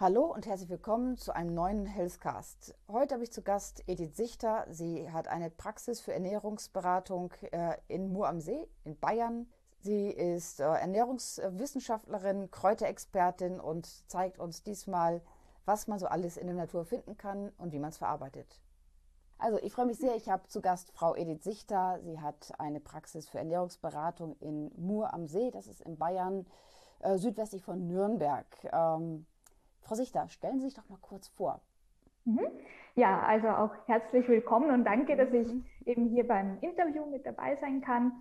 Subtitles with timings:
[0.00, 2.74] Hallo und herzlich willkommen zu einem neuen Healthcast.
[2.86, 4.64] Heute habe ich zu Gast Edith Sichter.
[4.70, 9.48] Sie hat eine Praxis für Ernährungsberatung äh, in Mur am See in Bayern.
[9.82, 15.22] Sie ist äh, Ernährungswissenschaftlerin, Kräuterexpertin und zeigt uns diesmal,
[15.64, 18.60] was man so alles in der Natur finden kann und wie man es verarbeitet.
[19.38, 21.98] Also ich freue mich sehr, ich habe zu Gast Frau Edith Sichter.
[22.02, 26.46] Sie hat eine Praxis für Ernährungsberatung in Mur am See, das ist in Bayern,
[27.00, 28.46] äh, südwestlich von Nürnberg.
[28.70, 29.24] Ähm,
[29.80, 31.62] Frau Sichter, stellen Sie sich doch mal kurz vor.
[32.26, 32.46] Mhm.
[32.96, 35.64] Ja, also auch herzlich willkommen und danke, dass ich mhm.
[35.86, 38.12] eben hier beim Interview mit dabei sein kann.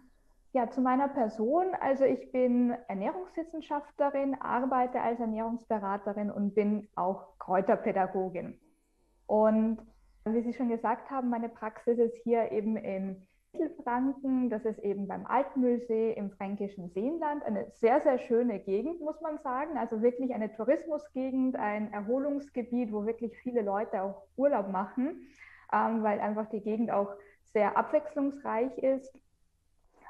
[0.51, 1.75] Ja, zu meiner Person.
[1.79, 8.59] Also ich bin Ernährungswissenschaftlerin, arbeite als Ernährungsberaterin und bin auch Kräuterpädagogin.
[9.27, 9.77] Und
[10.25, 15.07] wie Sie schon gesagt haben, meine Praxis ist hier eben in Mittelfranken, das ist eben
[15.07, 19.77] beim Altmühlsee im fränkischen Seenland, eine sehr, sehr schöne Gegend, muss man sagen.
[19.77, 25.27] Also wirklich eine Tourismusgegend, ein Erholungsgebiet, wo wirklich viele Leute auch Urlaub machen,
[25.71, 27.13] ähm, weil einfach die Gegend auch
[27.53, 29.15] sehr abwechslungsreich ist.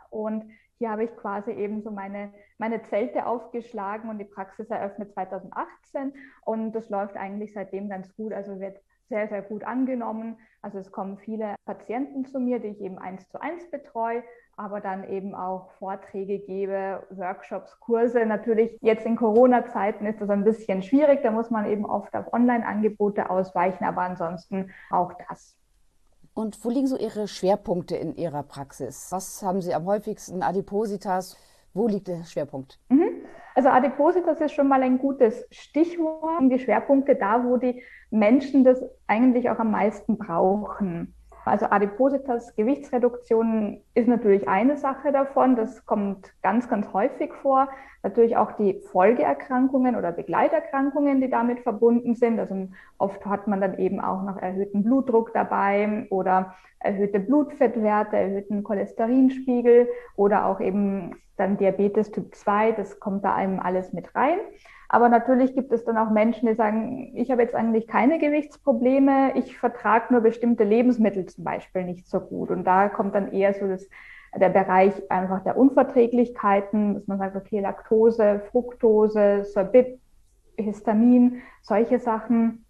[0.09, 0.45] Und
[0.79, 6.13] hier habe ich quasi eben so meine, meine Zelte aufgeschlagen und die Praxis eröffnet 2018
[6.45, 8.31] und das läuft eigentlich seitdem ganz gut.
[8.31, 10.37] Also wird sehr, sehr gut angenommen.
[10.61, 14.23] Also es kommen viele Patienten zu mir, die ich eben eins zu eins betreue,
[14.55, 18.25] aber dann eben auch Vorträge gebe, Workshops, Kurse.
[18.25, 22.31] Natürlich jetzt in Corona-Zeiten ist das ein bisschen schwierig, da muss man eben oft auf
[22.31, 25.57] Online-Angebote ausweichen, aber ansonsten auch das.
[26.39, 29.07] Und wo liegen so Ihre Schwerpunkte in Ihrer Praxis?
[29.09, 30.41] Was haben Sie am häufigsten?
[30.41, 31.35] Adipositas?
[31.73, 32.79] Wo liegt der Schwerpunkt?
[32.87, 33.09] Mhm.
[33.55, 36.49] Also Adipositas ist schon mal ein gutes Stichwort.
[36.49, 41.13] Die Schwerpunkte da, wo die Menschen das eigentlich auch am meisten brauchen.
[41.49, 45.55] Also Adipositas, Gewichtsreduktion ist natürlich eine Sache davon.
[45.55, 47.67] Das kommt ganz, ganz häufig vor.
[48.03, 52.39] Natürlich auch die Folgeerkrankungen oder Begleiterkrankungen, die damit verbunden sind.
[52.39, 58.63] Also oft hat man dann eben auch noch erhöhten Blutdruck dabei oder erhöhte Blutfettwerte, erhöhten
[58.63, 62.73] Cholesterinspiegel oder auch eben dann Diabetes Typ 2.
[62.73, 64.37] Das kommt da einem alles mit rein.
[64.91, 69.33] Aber natürlich gibt es dann auch Menschen, die sagen, ich habe jetzt eigentlich keine Gewichtsprobleme,
[69.35, 72.49] ich vertrage nur bestimmte Lebensmittel zum Beispiel nicht so gut.
[72.49, 73.87] Und da kommt dann eher so das,
[74.35, 79.99] der Bereich einfach der Unverträglichkeiten, dass man sagt, okay, Laktose, Fructose, Sorbit,
[80.57, 82.65] Histamin, solche Sachen.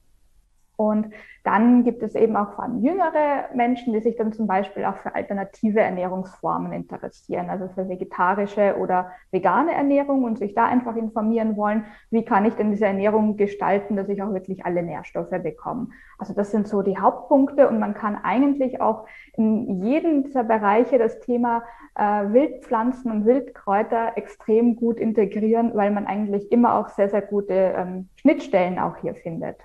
[0.79, 1.13] Und
[1.43, 4.95] dann gibt es eben auch vor allem jüngere Menschen, die sich dann zum Beispiel auch
[4.95, 11.57] für alternative Ernährungsformen interessieren, also für vegetarische oder vegane Ernährung und sich da einfach informieren
[11.57, 15.89] wollen, wie kann ich denn diese Ernährung gestalten, dass ich auch wirklich alle Nährstoffe bekomme.
[16.17, 20.97] Also das sind so die Hauptpunkte und man kann eigentlich auch in jedem dieser Bereiche
[20.97, 21.63] das Thema
[21.95, 27.53] äh, Wildpflanzen und Wildkräuter extrem gut integrieren, weil man eigentlich immer auch sehr, sehr gute
[27.53, 29.57] ähm, Schnittstellen auch hier findet.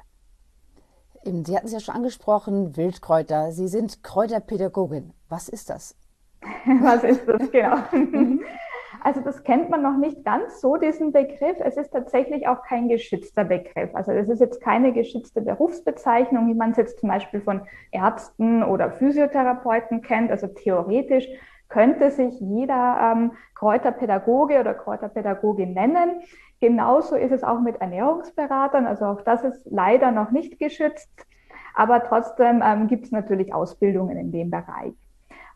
[1.24, 3.50] Sie hatten es ja schon angesprochen, Wildkräuter.
[3.52, 5.12] Sie sind Kräuterpädagogin.
[5.28, 5.96] Was ist das?
[6.82, 7.76] Was ist das, genau?
[9.02, 11.56] Also das kennt man noch nicht ganz so, diesen Begriff.
[11.60, 13.94] Es ist tatsächlich auch kein geschützter Begriff.
[13.94, 18.62] Also es ist jetzt keine geschützte Berufsbezeichnung, wie man es jetzt zum Beispiel von Ärzten
[18.62, 20.30] oder Physiotherapeuten kennt.
[20.30, 21.28] Also theoretisch
[21.69, 26.20] könnte sich jeder ähm, Kräuterpädagoge oder Kräuterpädagogin nennen.
[26.60, 28.86] Genauso ist es auch mit Ernährungsberatern.
[28.86, 31.10] Also auch das ist leider noch nicht geschützt.
[31.75, 34.94] Aber trotzdem ähm, gibt es natürlich Ausbildungen in dem Bereich.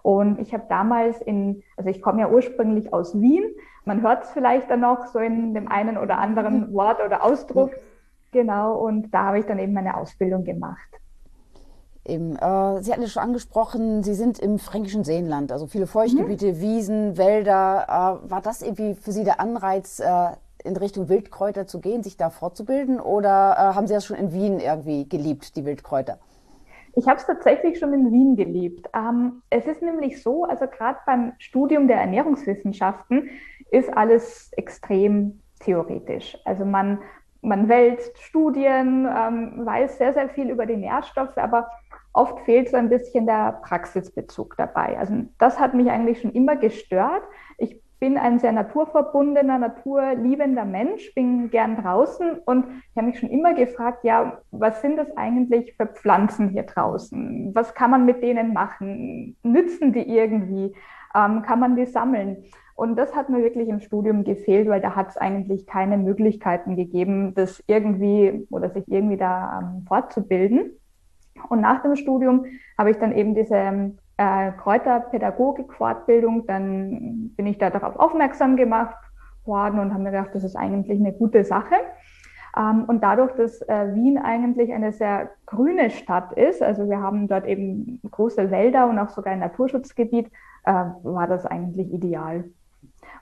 [0.03, 3.45] Und ich habe damals in, also ich komme ja ursprünglich aus Wien.
[3.85, 7.71] Man hört es vielleicht dann noch so in dem einen oder anderen Wort oder Ausdruck.
[8.33, 8.77] Genau.
[8.77, 10.89] Und da habe ich dann eben meine Ausbildung gemacht.
[12.09, 16.55] Eben, äh, Sie hatten es schon angesprochen, Sie sind im fränkischen Seenland, also viele Feuchtgebiete,
[16.55, 16.61] mhm.
[16.61, 18.21] Wiesen, Wälder.
[18.25, 20.31] Äh, war das irgendwie für Sie der Anreiz, äh,
[20.65, 23.01] in Richtung Wildkräuter zu gehen, sich da fortzubilden?
[23.01, 26.19] Oder äh, haben Sie das schon in Wien irgendwie geliebt, die Wildkräuter?
[26.95, 28.89] Ich habe es tatsächlich schon in Wien geliebt.
[28.95, 33.31] Ähm, es ist nämlich so, also gerade beim Studium der Ernährungswissenschaften
[33.71, 36.37] ist alles extrem theoretisch.
[36.45, 36.99] Also man,
[37.41, 41.69] man wälzt Studien, ähm, weiß sehr, sehr viel über die Nährstoffe, aber
[42.19, 44.99] oft fehlt so ein bisschen der Praxisbezug dabei.
[44.99, 47.23] Also das hat mich eigentlich schon immer gestört.
[47.59, 53.31] Ich bin ein sehr naturverbundener, naturliebender Mensch, bin gern draußen und ich habe mich schon
[53.31, 57.53] immer gefragt, ja, was sind das eigentlich für Pflanzen hier draußen?
[57.55, 59.37] Was kann man mit denen machen?
[59.45, 60.75] Nützen die irgendwie?
[61.15, 62.45] Ähm, kann man die sammeln?
[62.75, 66.77] Und das hat mir wirklich im Studium gefehlt, weil da hat es eigentlich keine Möglichkeiten
[66.77, 70.79] gegeben, das irgendwie oder sich irgendwie da ähm, fortzubilden.
[71.49, 72.47] Und nach dem Studium
[72.77, 78.97] habe ich dann eben diese äh, Kräuterpädagogik-Fortbildung, dann bin ich da darauf aufmerksam gemacht
[79.45, 81.77] worden und habe mir gedacht, das ist eigentlich eine gute Sache.
[82.57, 87.29] Ähm, und dadurch, dass äh, Wien eigentlich eine sehr grüne Stadt ist, also wir haben
[87.29, 90.31] dort eben große Wälder und auch sogar ein Naturschutzgebiet,
[90.65, 92.45] äh, war das eigentlich ideal.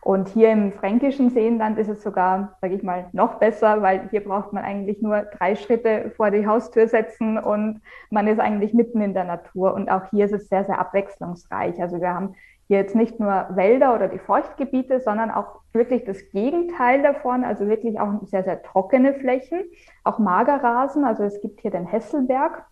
[0.06, 4.22] Und hier im fränkischen Seenland ist es sogar, sage ich mal, noch besser, weil hier
[4.22, 7.80] braucht man eigentlich nur drei Schritte vor die Haustür setzen und
[8.10, 9.74] man ist eigentlich mitten in der Natur.
[9.74, 11.82] Und auch hier ist es sehr, sehr abwechslungsreich.
[11.82, 12.36] Also wir haben
[12.68, 17.66] hier jetzt nicht nur Wälder oder die Feuchtgebiete, sondern auch wirklich das Gegenteil davon, also
[17.66, 19.64] wirklich auch sehr, sehr trockene Flächen,
[20.04, 21.04] auch Magerrasen.
[21.04, 22.64] Also es gibt hier den Hesselberg.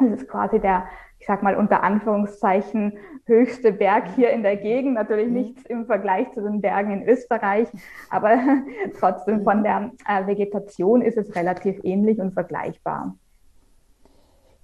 [0.00, 0.84] Das ist quasi der
[1.20, 2.94] ich sag mal unter Anführungszeichen
[3.26, 4.94] höchste Berg hier in der Gegend.
[4.94, 5.34] Natürlich mhm.
[5.34, 7.68] nichts im Vergleich zu den Bergen in Österreich,
[8.10, 8.38] aber
[8.98, 13.14] trotzdem von der äh, Vegetation ist es relativ ähnlich und vergleichbar.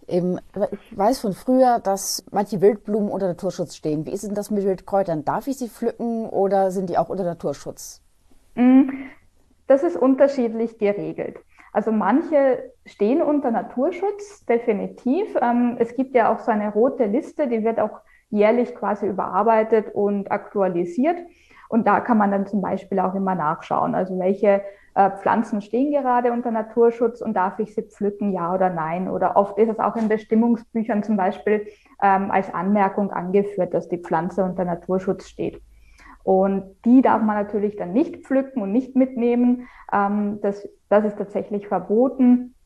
[0.08, 0.38] Eben,
[0.70, 4.06] ich weiß von früher, dass manche Wildblumen unter Naturschutz stehen.
[4.06, 5.25] Wie ist denn das mit Wildkräutern?
[5.25, 8.00] Darf ich sie pflücken oder sind die auch unter Naturschutz?
[8.55, 9.11] Mhm.
[9.67, 11.38] Das ist unterschiedlich geregelt.
[11.76, 15.26] Also manche stehen unter Naturschutz, definitiv.
[15.43, 18.00] Ähm, es gibt ja auch so eine rote Liste, die wird auch
[18.31, 21.19] jährlich quasi überarbeitet und aktualisiert.
[21.69, 24.62] Und da kann man dann zum Beispiel auch immer nachschauen, also welche
[24.94, 29.11] äh, Pflanzen stehen gerade unter Naturschutz und darf ich sie pflücken, ja oder nein.
[29.11, 31.67] Oder oft ist es auch in Bestimmungsbüchern zum Beispiel
[32.02, 35.61] ähm, als Anmerkung angeführt, dass die Pflanze unter Naturschutz steht.
[36.26, 39.69] Und die darf man natürlich dann nicht pflücken und nicht mitnehmen.
[39.93, 42.56] Ähm, das, das ist tatsächlich verboten.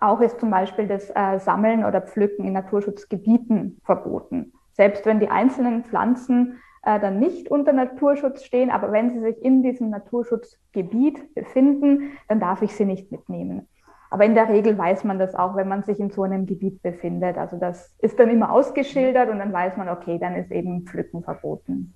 [0.00, 4.54] Auch ist zum Beispiel das äh, Sammeln oder Pflücken in Naturschutzgebieten verboten.
[4.72, 9.40] Selbst wenn die einzelnen Pflanzen äh, dann nicht unter Naturschutz stehen, aber wenn sie sich
[9.40, 13.68] in diesem Naturschutzgebiet befinden, dann darf ich sie nicht mitnehmen.
[14.10, 16.82] Aber in der Regel weiß man das auch, wenn man sich in so einem Gebiet
[16.82, 17.38] befindet.
[17.38, 21.22] Also das ist dann immer ausgeschildert und dann weiß man, okay, dann ist eben Pflücken
[21.22, 21.95] verboten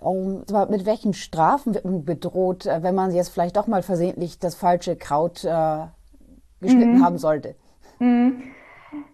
[0.00, 4.38] um, mit welchen Strafen wird man bedroht, äh, wenn man jetzt vielleicht doch mal versehentlich
[4.38, 5.86] das falsche Kraut äh,
[6.60, 7.04] geschnitten mhm.
[7.04, 7.54] haben sollte?
[7.98, 8.42] Mhm.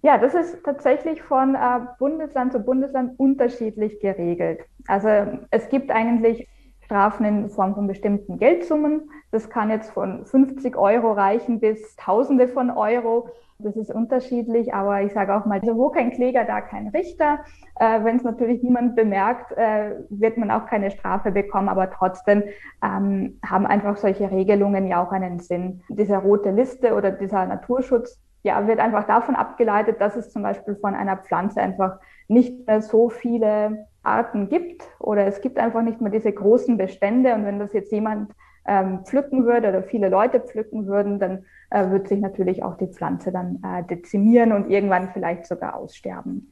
[0.03, 4.61] Ja, das ist tatsächlich von äh, Bundesland zu Bundesland unterschiedlich geregelt.
[4.87, 5.09] Also
[5.51, 6.47] es gibt eigentlich
[6.85, 9.11] Strafen in Form von bestimmten Geldsummen.
[9.31, 13.29] Das kann jetzt von 50 Euro reichen bis Tausende von Euro.
[13.59, 17.39] Das ist unterschiedlich, aber ich sage auch mal, also wo kein Kläger, da kein Richter.
[17.79, 22.43] Äh, Wenn es natürlich niemand bemerkt, äh, wird man auch keine Strafe bekommen, aber trotzdem
[22.83, 25.83] ähm, haben einfach solche Regelungen ja auch einen Sinn.
[25.89, 30.77] Diese rote Liste oder dieser Naturschutz ja, wird einfach davon abgeleitet, dass es zum Beispiel
[30.77, 31.99] von einer Pflanze einfach
[32.29, 37.35] nicht mehr so viele Arten gibt oder es gibt einfach nicht mehr diese großen Bestände.
[37.35, 38.33] Und wenn das jetzt jemand
[38.67, 42.87] ähm, pflücken würde oder viele Leute pflücken würden, dann äh, wird sich natürlich auch die
[42.87, 46.51] Pflanze dann äh, dezimieren und irgendwann vielleicht sogar aussterben.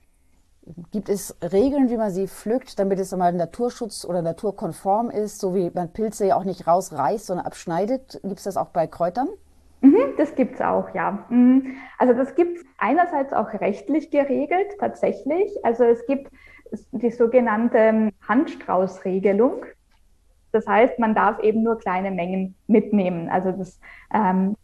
[0.92, 5.56] Gibt es Regeln, wie man sie pflückt, damit es einmal Naturschutz oder naturkonform ist, so
[5.56, 8.20] wie man Pilze ja auch nicht rausreißt, sondern abschneidet?
[8.22, 9.28] Gibt es das auch bei Kräutern?
[9.80, 11.24] Mhm, das gibt es auch, ja.
[11.30, 11.74] Mhm.
[11.98, 15.52] Also das gibt es einerseits auch rechtlich geregelt, tatsächlich.
[15.64, 16.30] Also es gibt
[16.92, 19.66] die sogenannte Handstraußregelung.
[20.52, 23.28] Das heißt, man darf eben nur kleine Mengen mitnehmen.
[23.30, 23.80] Also das
[24.12, 24.56] ähm,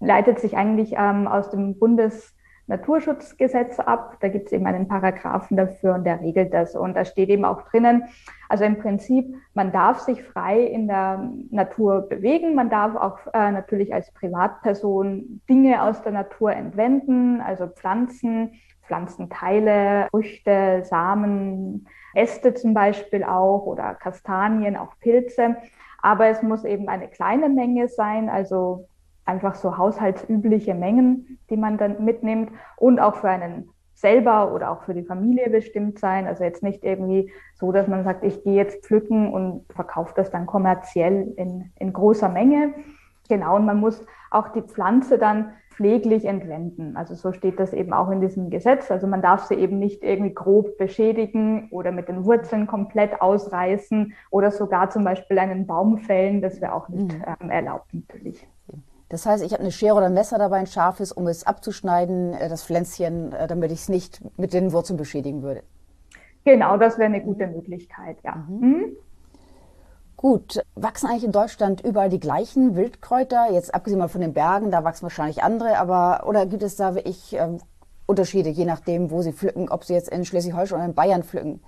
[0.00, 4.18] leitet sich eigentlich ähm, aus dem Bundesnaturschutzgesetz ab.
[4.20, 6.76] Da gibt es eben einen Paragraphen dafür und der regelt das.
[6.76, 8.04] Und da steht eben auch drinnen,
[8.48, 12.54] also im Prinzip, man darf sich frei in der Natur bewegen.
[12.54, 18.52] Man darf auch äh, natürlich als Privatperson Dinge aus der Natur entwenden, also Pflanzen,
[18.92, 25.56] Pflanzenteile, Früchte, Samen, Äste zum Beispiel auch oder Kastanien, auch Pilze.
[26.02, 28.88] Aber es muss eben eine kleine Menge sein, also
[29.24, 34.82] einfach so haushaltsübliche Mengen, die man dann mitnimmt und auch für einen selber oder auch
[34.82, 36.26] für die Familie bestimmt sein.
[36.26, 40.30] Also jetzt nicht irgendwie so, dass man sagt, ich gehe jetzt pflücken und verkaufe das
[40.30, 42.74] dann kommerziell in, in großer Menge.
[43.28, 46.96] Genau, und man muss auch die Pflanze dann pfleglich entwenden.
[46.96, 48.90] Also so steht das eben auch in diesem Gesetz.
[48.90, 54.12] Also man darf sie eben nicht irgendwie grob beschädigen oder mit den Wurzeln komplett ausreißen
[54.30, 56.42] oder sogar zum Beispiel einen Baum fällen.
[56.42, 57.24] Das wäre auch nicht mhm.
[57.40, 58.46] ähm, erlaubt natürlich.
[59.08, 62.32] Das heißt, ich habe eine Schere oder ein Messer dabei, ein scharfes, um es abzuschneiden,
[62.32, 65.62] äh, das Pflänzchen, äh, damit ich es nicht mit den Wurzeln beschädigen würde.
[66.44, 68.36] Genau, das wäre eine gute Möglichkeit, ja.
[68.48, 68.68] Mhm.
[68.68, 68.96] Mhm.
[70.22, 73.50] Gut, wachsen eigentlich in Deutschland überall die gleichen Wildkräuter?
[73.50, 76.94] Jetzt abgesehen mal von den Bergen, da wachsen wahrscheinlich andere, aber oder gibt es da
[76.94, 77.58] wie ich ähm,
[78.06, 81.60] Unterschiede, je nachdem, wo sie pflücken, ob sie jetzt in Schleswig-Holstein oder in Bayern pflücken?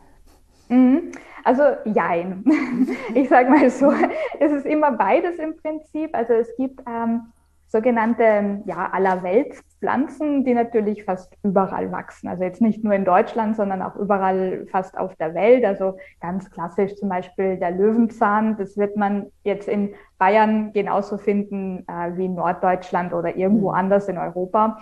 [0.69, 1.11] Mhm.
[1.43, 2.45] Also jein.
[3.17, 3.93] Ich sage mal so,
[4.39, 6.15] es ist immer beides im Prinzip.
[6.15, 7.33] Also es gibt ähm,
[7.75, 12.29] sogenannte ja, Allerweltspflanzen, die natürlich fast überall wachsen.
[12.29, 15.65] Also jetzt nicht nur in Deutschland, sondern auch überall fast auf der Welt.
[15.65, 18.57] Also ganz klassisch zum Beispiel der Löwenzahn.
[18.59, 23.75] Das wird man jetzt in Bayern genauso finden äh, wie in Norddeutschland oder irgendwo mhm.
[23.75, 24.79] anders in Europa.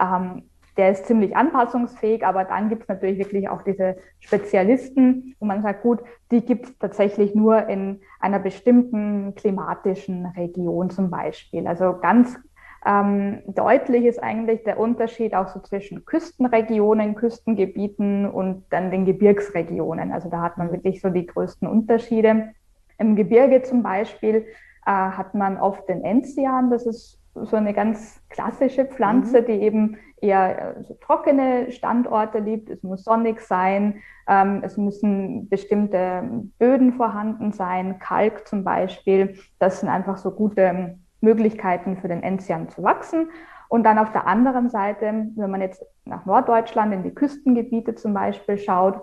[0.00, 0.44] Ähm,
[0.76, 5.62] der ist ziemlich anpassungsfähig, aber dann gibt es natürlich wirklich auch diese Spezialisten, wo man
[5.62, 11.66] sagt, gut, die gibt es tatsächlich nur in einer bestimmten klimatischen Region zum Beispiel.
[11.66, 12.38] Also ganz
[12.84, 20.12] ähm, deutlich ist eigentlich der Unterschied auch so zwischen Küstenregionen, Küstengebieten und dann den Gebirgsregionen.
[20.12, 22.52] Also da hat man wirklich so die größten Unterschiede.
[22.98, 24.46] Im Gebirge zum Beispiel
[24.86, 29.46] äh, hat man oft den Enzian, das ist so eine ganz klassische Pflanze, mhm.
[29.46, 32.70] die eben eher äh, so trockene Standorte liebt.
[32.70, 36.22] Es muss sonnig sein, ähm, es müssen bestimmte
[36.58, 39.38] Böden vorhanden sein, Kalk zum Beispiel.
[39.58, 43.30] Das sind einfach so gute Möglichkeiten für den Enzian zu wachsen.
[43.68, 48.14] Und dann auf der anderen Seite, wenn man jetzt nach Norddeutschland in die Küstengebiete zum
[48.14, 49.00] Beispiel schaut,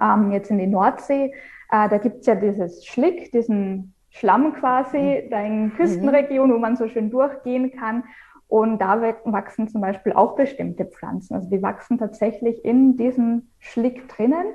[0.00, 1.32] ähm, jetzt in die Nordsee,
[1.70, 5.30] äh, da gibt es ja dieses Schlick, diesen Schlamm quasi, mhm.
[5.30, 8.04] da in Küstenregionen, wo man so schön durchgehen kann.
[8.48, 11.34] Und da wachsen zum Beispiel auch bestimmte Pflanzen.
[11.34, 14.46] Also die wachsen tatsächlich in diesem Schlick drinnen,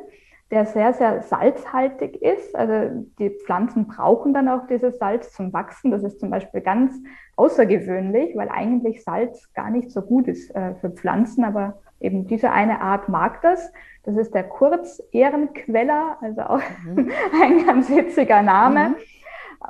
[0.49, 2.55] der sehr, sehr salzhaltig ist.
[2.55, 5.91] Also die Pflanzen brauchen dann auch dieses Salz zum Wachsen.
[5.91, 6.93] Das ist zum Beispiel ganz
[7.35, 12.51] außergewöhnlich, weil eigentlich Salz gar nicht so gut ist äh, für Pflanzen, aber eben diese
[12.51, 13.71] eine Art mag das.
[14.03, 17.11] Das ist der Kurzehrenqueller, also auch mhm.
[17.43, 18.89] ein ganz witziger Name.
[18.89, 18.95] Mhm.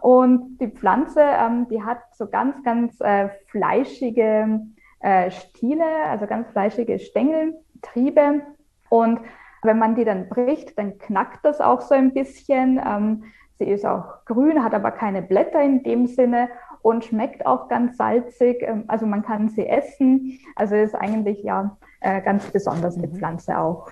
[0.02, 4.62] Und die Pflanze, ähm, die hat so ganz, ganz äh, fleischige
[5.02, 8.42] äh, Stiele, also ganz fleischige Stängel, Triebe.
[8.90, 9.20] Und
[9.64, 12.80] wenn man die dann bricht, dann knackt das auch so ein bisschen.
[12.86, 13.24] Ähm,
[13.60, 16.50] sie ist auch grün, hat aber keine Blätter in dem Sinne
[16.82, 18.62] und schmeckt auch ganz salzig.
[18.62, 20.40] Ähm, also man kann sie essen.
[20.56, 23.16] Also ist eigentlich ja äh, ganz besonders die mhm.
[23.16, 23.92] Pflanze auch.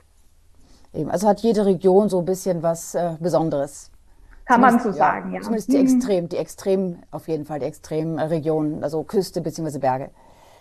[0.94, 3.92] Eben, also hat jede Region so ein bisschen was äh, Besonderes.
[4.50, 5.42] Kann man so sagen, ja.
[5.42, 5.84] Zumindest die mhm.
[5.84, 9.78] Extrem, die Extrem, auf jeden Fall, die Extremregionen, also Küste bzw.
[9.78, 10.10] Berge.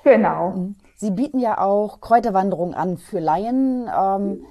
[0.04, 0.50] Genau.
[0.50, 0.76] Mhm.
[0.96, 3.88] Sie bieten ja auch Kräuterwanderungen an für Laien.
[3.88, 4.44] Ähm,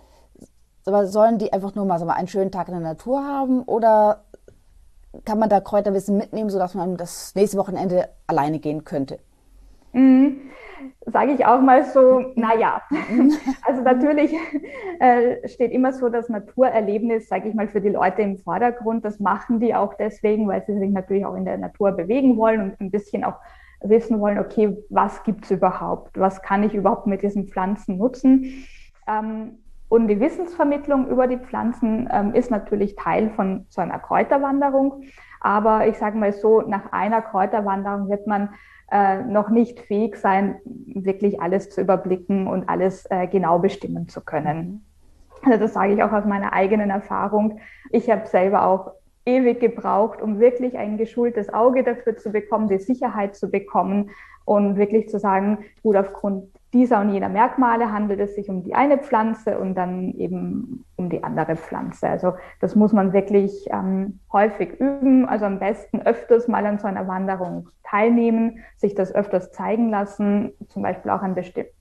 [0.88, 3.62] aber sollen die einfach nur mal, so mal einen schönen Tag in der Natur haben
[3.62, 4.24] oder
[5.24, 9.20] kann man da Kräuterwissen mitnehmen, sodass man das nächste Wochenende alleine gehen könnte?
[9.94, 10.48] Mhm
[11.06, 12.82] sage ich auch mal so, naja.
[13.66, 14.34] Also natürlich
[15.00, 19.06] äh, steht immer so das Naturerlebnis, sage ich mal, für die Leute im Vordergrund.
[19.06, 22.62] Das machen die auch deswegen, weil sie sich natürlich auch in der Natur bewegen wollen
[22.62, 23.36] und ein bisschen auch
[23.82, 26.18] wissen wollen, okay, was gibt es überhaupt?
[26.18, 28.66] Was kann ich überhaupt mit diesen Pflanzen nutzen?
[29.08, 35.04] Ähm, und die Wissensvermittlung über die Pflanzen ähm, ist natürlich Teil von so einer Kräuterwanderung.
[35.40, 38.50] Aber ich sage mal so, nach einer Kräuterwanderung wird man
[38.92, 44.22] äh, noch nicht fähig sein, wirklich alles zu überblicken und alles äh, genau bestimmen zu
[44.22, 44.86] können.
[45.44, 47.60] Also das sage ich auch aus meiner eigenen Erfahrung.
[47.92, 48.92] Ich habe selber auch
[49.26, 54.10] ewig gebraucht, um wirklich ein geschultes Auge dafür zu bekommen, die Sicherheit zu bekommen
[54.46, 58.76] und wirklich zu sagen, gut, aufgrund dieser und jener Merkmale handelt es sich um die
[58.76, 62.10] eine Pflanze und dann eben um die andere Pflanze.
[62.10, 66.88] Also das muss man wirklich ähm, häufig üben, also am besten öfters mal an so
[66.88, 71.36] einer Wanderung teilnehmen, sich das öfters zeigen lassen, zum Beispiel auch an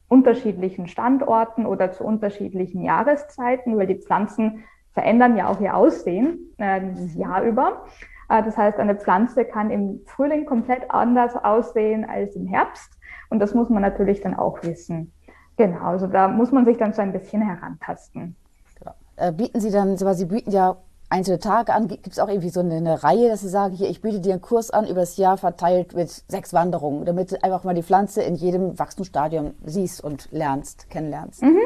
[0.09, 6.81] unterschiedlichen Standorten oder zu unterschiedlichen Jahreszeiten, weil die Pflanzen verändern ja auch ihr Aussehen äh,
[6.81, 7.11] mhm.
[7.17, 7.85] Jahr über.
[8.29, 12.96] Äh, das heißt, eine Pflanze kann im Frühling komplett anders aussehen als im Herbst.
[13.31, 15.13] Und das muss man natürlich dann auch wissen.
[15.57, 18.37] Genau, also da muss man sich dann so ein bisschen herantasten.
[18.79, 18.93] Genau.
[19.17, 20.77] Äh, bieten Sie dann, Sie bieten ja
[21.09, 21.89] einzelne Tage an.
[21.89, 24.33] Gibt es auch irgendwie so eine, eine, Reihe, dass Sie sagen, hier, ich biete dir
[24.33, 27.83] einen Kurs an über das Jahr verteilt mit sechs Wanderungen, damit du einfach mal die
[27.83, 31.43] Pflanze in jedem Wachstumsstadium siehst und lernst, kennenlernst?
[31.43, 31.61] Mhm.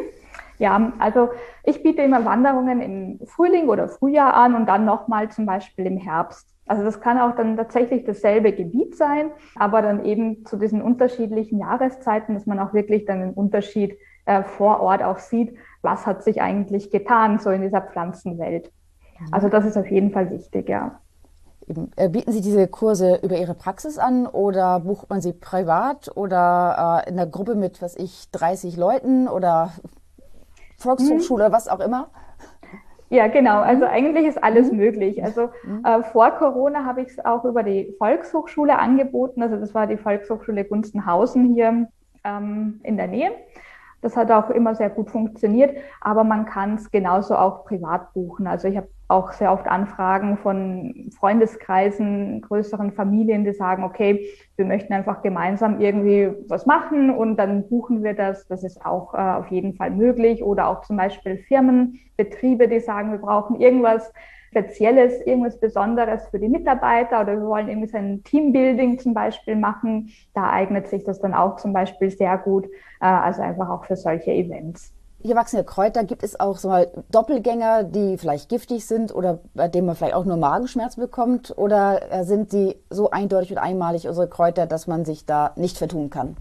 [0.58, 1.30] Ja, also
[1.64, 5.96] ich biete immer Wanderungen im Frühling oder Frühjahr an und dann nochmal zum Beispiel im
[5.96, 6.46] Herbst.
[6.70, 11.58] Also das kann auch dann tatsächlich dasselbe Gebiet sein, aber dann eben zu diesen unterschiedlichen
[11.58, 16.22] Jahreszeiten, dass man auch wirklich dann den Unterschied äh, vor Ort auch sieht, was hat
[16.22, 18.70] sich eigentlich getan so in dieser Pflanzenwelt.
[19.18, 19.26] Mhm.
[19.32, 21.00] Also das ist auf jeden Fall wichtig, ja.
[21.96, 27.02] Äh, bieten Sie diese Kurse über Ihre Praxis an oder bucht man sie privat oder
[27.04, 29.72] äh, in einer Gruppe mit, was ich, 30 Leuten oder
[30.78, 31.52] Volkshochschule, mhm.
[31.52, 32.10] was auch immer?
[33.10, 33.60] Ja, genau.
[33.60, 33.90] Also mhm.
[33.90, 34.78] eigentlich ist alles mhm.
[34.78, 35.22] möglich.
[35.22, 35.84] Also mhm.
[35.84, 39.42] äh, vor Corona habe ich es auch über die Volkshochschule angeboten.
[39.42, 41.88] Also das war die Volkshochschule Gunstenhausen hier
[42.24, 43.32] ähm, in der Nähe.
[44.02, 48.46] Das hat auch immer sehr gut funktioniert, aber man kann es genauso auch privat buchen.
[48.46, 54.26] Also ich habe auch sehr oft Anfragen von Freundeskreisen, größeren Familien, die sagen, okay,
[54.56, 58.46] wir möchten einfach gemeinsam irgendwie was machen und dann buchen wir das.
[58.46, 60.44] Das ist auch äh, auf jeden Fall möglich.
[60.44, 64.12] Oder auch zum Beispiel Firmen, Betriebe, die sagen, wir brauchen irgendwas
[64.50, 69.54] Spezielles, irgendwas Besonderes für die Mitarbeiter oder wir wollen irgendwie so ein Teambuilding zum Beispiel
[69.54, 70.10] machen.
[70.34, 72.66] Da eignet sich das dann auch zum Beispiel sehr gut.
[73.00, 74.92] Äh, also einfach auch für solche Events.
[75.22, 79.68] Hier wachsende Kräuter gibt es auch so mal Doppelgänger, die vielleicht giftig sind oder bei
[79.68, 81.56] denen man vielleicht auch nur Magenschmerzen bekommt?
[81.56, 85.78] Oder äh, sind sie so eindeutig und einmalig unsere Kräuter, dass man sich da nicht
[85.78, 86.36] vertun kann?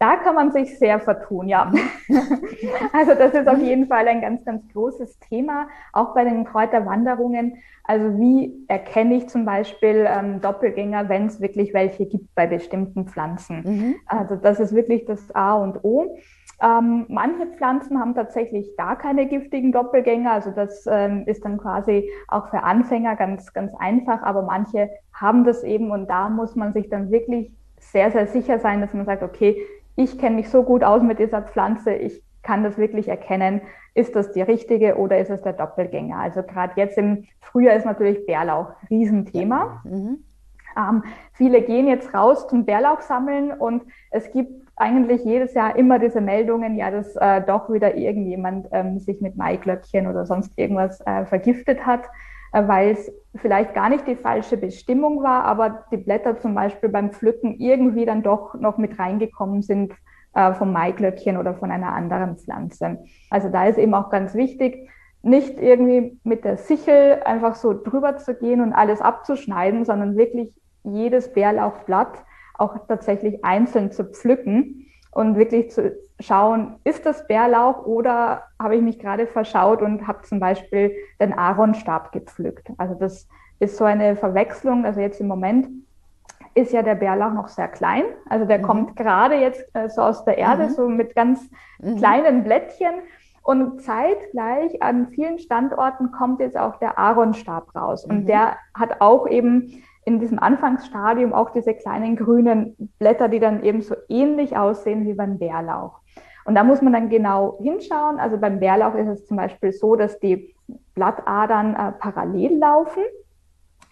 [0.00, 1.70] Da kann man sich sehr vertun, ja.
[2.94, 7.58] also das ist auf jeden Fall ein ganz, ganz großes Thema, auch bei den Kräuterwanderungen.
[7.84, 13.08] Also wie erkenne ich zum Beispiel ähm, Doppelgänger, wenn es wirklich welche gibt bei bestimmten
[13.08, 13.62] Pflanzen?
[13.62, 13.94] Mhm.
[14.06, 16.16] Also das ist wirklich das A und O.
[16.62, 20.32] Ähm, manche Pflanzen haben tatsächlich gar keine giftigen Doppelgänger.
[20.32, 24.22] Also das ähm, ist dann quasi auch für Anfänger ganz, ganz einfach.
[24.22, 28.58] Aber manche haben das eben und da muss man sich dann wirklich sehr, sehr sicher
[28.58, 29.56] sein, dass man sagt, okay,
[30.02, 33.60] ich kenne mich so gut aus mit dieser Pflanze, ich kann das wirklich erkennen,
[33.94, 36.16] ist das die richtige oder ist es der Doppelgänger?
[36.16, 39.82] Also gerade jetzt im Frühjahr ist natürlich Bärlauch Riesenthema.
[39.84, 40.24] Mhm.
[40.76, 41.02] Ähm,
[41.32, 46.22] viele gehen jetzt raus zum Bärlauch sammeln und es gibt eigentlich jedes Jahr immer diese
[46.22, 51.26] Meldungen, ja, dass äh, doch wieder irgendjemand ähm, sich mit Maiglöckchen oder sonst irgendwas äh,
[51.26, 52.04] vergiftet hat,
[52.52, 57.12] weil es vielleicht gar nicht die falsche Bestimmung war, aber die Blätter zum Beispiel beim
[57.12, 59.92] Pflücken irgendwie dann doch noch mit reingekommen sind
[60.34, 62.98] äh, vom Maiglöckchen oder von einer anderen Pflanze.
[63.30, 64.88] Also da ist eben auch ganz wichtig,
[65.22, 70.52] nicht irgendwie mit der Sichel einfach so drüber zu gehen und alles abzuschneiden, sondern wirklich
[70.82, 78.44] jedes Bärlauchblatt auch tatsächlich einzeln zu pflücken und wirklich zu schauen, ist das Bärlauch oder
[78.58, 82.70] habe ich mich gerade verschaut und habe zum Beispiel den Aaronstab gepflückt.
[82.78, 83.26] Also das
[83.58, 84.84] ist so eine Verwechslung.
[84.84, 85.68] Also jetzt im Moment
[86.54, 88.04] ist ja der Bärlauch noch sehr klein.
[88.28, 88.62] Also der mhm.
[88.62, 90.70] kommt gerade jetzt äh, so aus der Erde, mhm.
[90.70, 91.48] so mit ganz
[91.78, 91.96] mhm.
[91.96, 92.94] kleinen Blättchen.
[93.42, 98.04] Und zeitgleich an vielen Standorten kommt jetzt auch der Aaronstab raus.
[98.04, 98.26] Und mhm.
[98.26, 103.82] der hat auch eben in diesem Anfangsstadium auch diese kleinen grünen Blätter, die dann eben
[103.82, 106.00] so ähnlich aussehen wie beim Bärlauch.
[106.44, 108.18] Und da muss man dann genau hinschauen.
[108.18, 110.54] Also beim Bärlauch ist es zum Beispiel so, dass die
[110.94, 113.02] Blattadern äh, parallel laufen.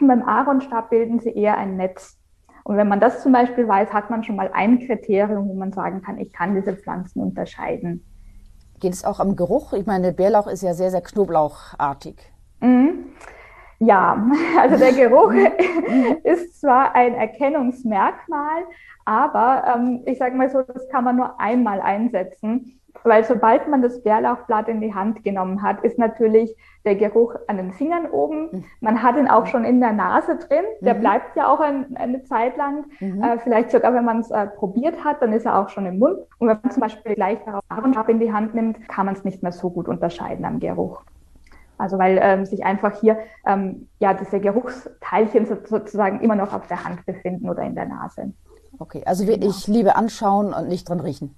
[0.00, 2.18] Und beim Aaronstab bilden sie eher ein Netz.
[2.64, 5.72] Und wenn man das zum Beispiel weiß, hat man schon mal ein Kriterium, wo man
[5.72, 8.04] sagen kann, ich kann diese Pflanzen unterscheiden.
[8.80, 9.72] Geht es auch am Geruch?
[9.72, 12.16] Ich meine, Bärlauch ist ja sehr, sehr knoblauchartig.
[12.60, 13.06] Mhm.
[13.78, 14.26] Ja,
[14.60, 15.32] also der Geruch
[16.24, 18.64] ist zwar ein Erkennungsmerkmal,
[19.04, 22.78] aber ähm, ich sage mal so, das kann man nur einmal einsetzen.
[23.04, 27.56] Weil sobald man das Bärlauchblatt in die Hand genommen hat, ist natürlich der Geruch an
[27.56, 28.48] den Fingern oben.
[28.50, 28.64] Mhm.
[28.80, 30.64] Man hat ihn auch schon in der Nase drin.
[30.80, 31.00] Der mhm.
[31.00, 32.86] bleibt ja auch ein, eine Zeit lang.
[33.00, 33.22] Mhm.
[33.22, 35.98] Äh, vielleicht sogar, wenn man es äh, probiert hat, dann ist er auch schon im
[35.98, 36.18] Mund.
[36.38, 39.42] Und wenn man zum Beispiel gleich darauf in die Hand nimmt, kann man es nicht
[39.42, 41.02] mehr so gut unterscheiden am Geruch.
[41.78, 46.84] Also weil ähm, sich einfach hier ähm, ja diese Geruchsteilchen sozusagen immer noch auf der
[46.84, 48.32] Hand befinden oder in der Nase.
[48.78, 49.52] Okay, also genau.
[49.66, 51.34] Liebe anschauen und nicht dran riechen.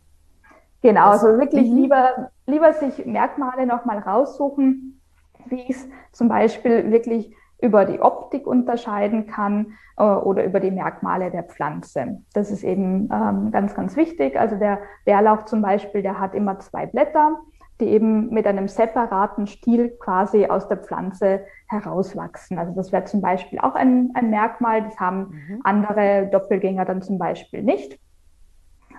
[0.83, 1.77] Genau, also wirklich mhm.
[1.77, 5.01] lieber, lieber sich Merkmale nochmal raussuchen,
[5.47, 10.71] wie ich es zum Beispiel wirklich über die Optik unterscheiden kann äh, oder über die
[10.71, 12.23] Merkmale der Pflanze.
[12.33, 14.39] Das ist eben ähm, ganz, ganz wichtig.
[14.39, 17.39] Also der Bärlauch zum Beispiel, der hat immer zwei Blätter
[17.81, 22.59] die eben mit einem separaten Stiel quasi aus der Pflanze herauswachsen.
[22.59, 25.61] Also das wäre zum Beispiel auch ein, ein Merkmal, das haben mhm.
[25.65, 27.99] andere Doppelgänger dann zum Beispiel nicht.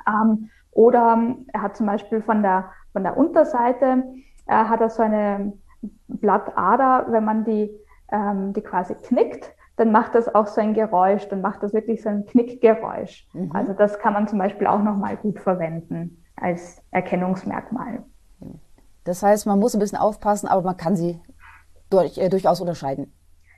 [0.08, 4.04] Ähm, oder er hat zum Beispiel von der, von der Unterseite,
[4.48, 5.54] äh, hat er so eine
[6.08, 7.72] Blattader, wenn man die,
[8.12, 12.02] ähm, die quasi knickt, dann macht das auch so ein Geräusch, dann macht das wirklich
[12.04, 13.28] so ein Knickgeräusch.
[13.34, 13.52] Mhm.
[13.54, 18.04] Also das kann man zum Beispiel auch nochmal gut verwenden als Erkennungsmerkmal.
[19.03, 21.19] Das heißt, man muss ein bisschen aufpassen, aber man kann sie
[21.89, 23.13] durch, äh, durchaus unterscheiden.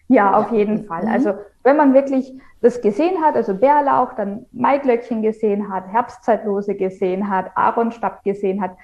[0.08, 0.60] Ja, auf ja.
[0.60, 1.04] jeden Fall.
[1.04, 1.12] Mhm.
[1.12, 7.30] Also wenn man wirklich das gesehen hat, also Bärlauch, dann Maiglöckchen gesehen hat, Herbstzeitlose gesehen
[7.30, 8.76] hat, Aaronstab gesehen hat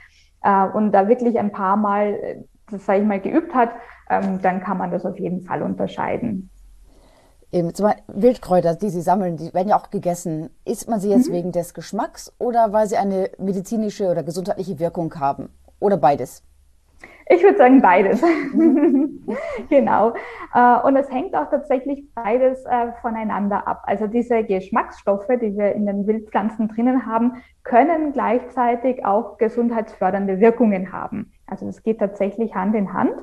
[0.43, 3.71] äh, und da wirklich ein paar Mal, äh, das sage ich mal, geübt hat,
[4.09, 6.49] ähm, dann kann man das auf jeden Fall unterscheiden.
[7.51, 10.51] Eben, zum Beispiel Wildkräuter, die Sie sammeln, die werden ja auch gegessen.
[10.65, 11.33] Isst man sie jetzt mhm.
[11.33, 15.49] wegen des Geschmacks oder weil sie eine medizinische oder gesundheitliche Wirkung haben?
[15.79, 16.43] Oder beides?
[17.31, 18.21] Ich würde sagen beides.
[19.69, 20.13] genau.
[20.55, 23.83] Äh, und es hängt auch tatsächlich beides äh, voneinander ab.
[23.85, 30.91] Also diese Geschmacksstoffe, die wir in den Wildpflanzen drinnen haben, können gleichzeitig auch gesundheitsfördernde Wirkungen
[30.91, 31.31] haben.
[31.45, 33.13] Also das geht tatsächlich Hand in Hand.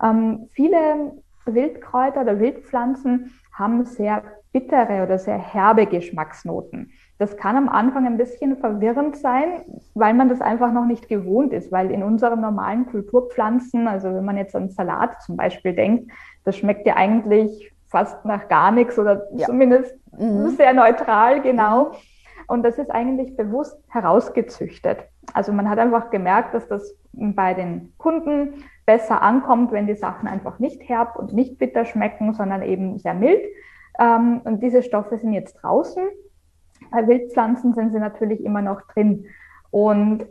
[0.00, 1.12] Ähm, viele
[1.44, 6.92] Wildkräuter oder Wildpflanzen haben sehr bittere oder sehr herbe Geschmacksnoten.
[7.20, 11.52] Das kann am Anfang ein bisschen verwirrend sein, weil man das einfach noch nicht gewohnt
[11.52, 16.10] ist, weil in unseren normalen Kulturpflanzen, also wenn man jetzt an Salat zum Beispiel denkt,
[16.44, 19.44] das schmeckt ja eigentlich fast nach gar nichts oder ja.
[19.44, 20.48] zumindest mhm.
[20.56, 21.92] sehr neutral, genau.
[22.46, 25.04] Und das ist eigentlich bewusst herausgezüchtet.
[25.34, 30.26] Also man hat einfach gemerkt, dass das bei den Kunden besser ankommt, wenn die Sachen
[30.26, 33.42] einfach nicht herb und nicht bitter schmecken, sondern eben sehr mild.
[33.98, 36.02] Ähm, und diese Stoffe sind jetzt draußen.
[36.90, 39.26] Bei Wildpflanzen sind sie natürlich immer noch drin.
[39.70, 40.26] Und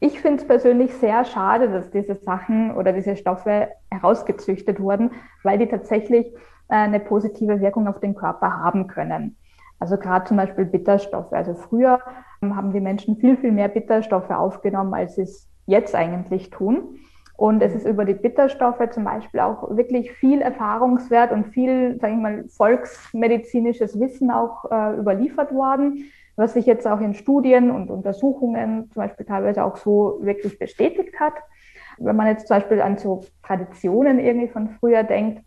[0.00, 5.10] ich finde es persönlich sehr schade, dass diese Sachen oder diese Stoffe herausgezüchtet wurden,
[5.42, 6.26] weil die tatsächlich
[6.68, 9.36] äh, eine positive Wirkung auf den Körper haben können.
[9.78, 11.32] Also gerade zum Beispiel Bitterstoffe.
[11.32, 12.00] Also früher
[12.42, 16.96] ähm, haben die Menschen viel, viel mehr Bitterstoffe aufgenommen, als sie es jetzt eigentlich tun.
[17.40, 22.12] Und es ist über die Bitterstoffe zum Beispiel auch wirklich viel Erfahrungswert und viel, sage
[22.12, 26.04] ich mal, volksmedizinisches Wissen auch äh, überliefert worden,
[26.36, 31.18] was sich jetzt auch in Studien und Untersuchungen zum Beispiel teilweise auch so wirklich bestätigt
[31.18, 31.32] hat.
[31.96, 35.42] Wenn man jetzt zum Beispiel an so Traditionen irgendwie von früher denkt,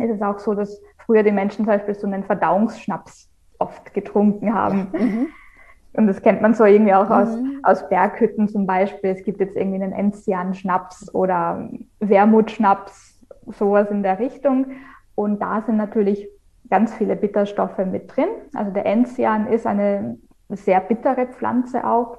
[0.00, 4.52] ist es auch so, dass früher die Menschen zum Beispiel so einen Verdauungsschnaps oft getrunken
[4.52, 4.88] haben.
[4.92, 5.28] Mhm.
[5.96, 7.12] Und das kennt man so irgendwie auch mhm.
[7.12, 7.28] aus,
[7.62, 9.10] aus Berghütten zum Beispiel.
[9.10, 11.68] Es gibt jetzt irgendwie einen Enzian-Schnaps oder
[12.00, 14.66] Wermut-Schnaps, sowas in der Richtung.
[15.14, 16.28] Und da sind natürlich
[16.68, 18.28] ganz viele Bitterstoffe mit drin.
[18.54, 22.18] Also der Enzian ist eine sehr bittere Pflanze auch.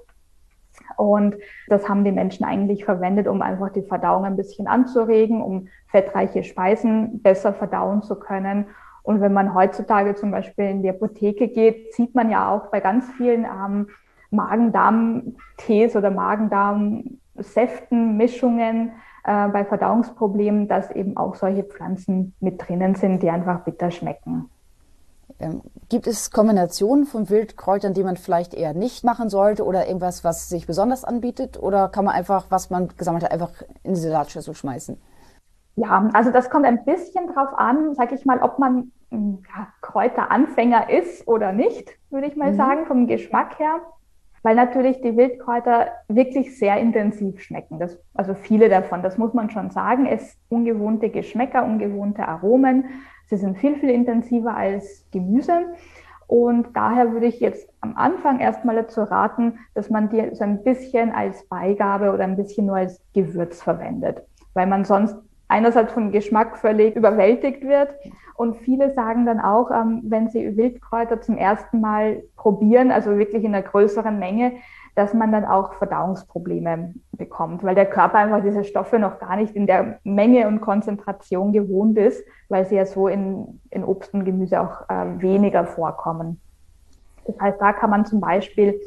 [0.97, 1.35] Und
[1.67, 6.43] das haben die Menschen eigentlich verwendet, um einfach die Verdauung ein bisschen anzuregen, um fettreiche
[6.43, 8.67] Speisen besser verdauen zu können
[9.05, 12.79] und wenn man heutzutage zum Beispiel in die Apotheke geht, sieht man ja auch bei
[12.79, 13.89] ganz vielen ähm,
[14.31, 23.21] Magen-Darm-Tees oder Magen-Darm-Säften, Mischungen äh, bei Verdauungsproblemen, dass eben auch solche Pflanzen mit drinnen sind,
[23.21, 24.49] die einfach bitter schmecken.
[25.39, 30.23] Ähm, gibt es Kombinationen von Wildkräutern, die man vielleicht eher nicht machen sollte oder irgendwas,
[30.23, 31.61] was sich besonders anbietet?
[31.61, 33.51] Oder kann man einfach, was man gesammelt hat, einfach
[33.83, 34.97] in die Salatschüssel schmeißen?
[35.75, 39.67] Ja, also das kommt ein bisschen drauf an, sage ich mal, ob man hm, ja,
[39.81, 42.57] Kräuteranfänger ist oder nicht, würde ich mal mhm.
[42.57, 43.81] sagen, vom Geschmack her.
[44.41, 47.79] Weil natürlich die Wildkräuter wirklich sehr intensiv schmecken.
[47.79, 50.05] Das, also viele davon, das muss man schon sagen.
[50.05, 52.85] Es ungewohnte Geschmäcker, ungewohnte Aromen.
[53.25, 55.73] Sie sind viel, viel intensiver als Gemüse.
[56.27, 60.63] Und daher würde ich jetzt am Anfang erstmal dazu raten, dass man die so ein
[60.63, 64.21] bisschen als Beigabe oder ein bisschen nur als Gewürz verwendet.
[64.53, 65.15] Weil man sonst
[65.55, 67.89] einerseits vom Geschmack völlig überwältigt wird.
[68.35, 73.45] Und viele sagen dann auch, ähm, wenn sie Wildkräuter zum ersten Mal probieren, also wirklich
[73.45, 74.51] in einer größeren Menge,
[74.95, 79.55] dass man dann auch Verdauungsprobleme bekommt, weil der Körper einfach diese Stoffe noch gar nicht
[79.55, 84.25] in der Menge und Konzentration gewohnt ist, weil sie ja so in, in Obst und
[84.25, 86.41] Gemüse auch äh, weniger vorkommen.
[87.25, 88.79] Das heißt, da kann man zum Beispiel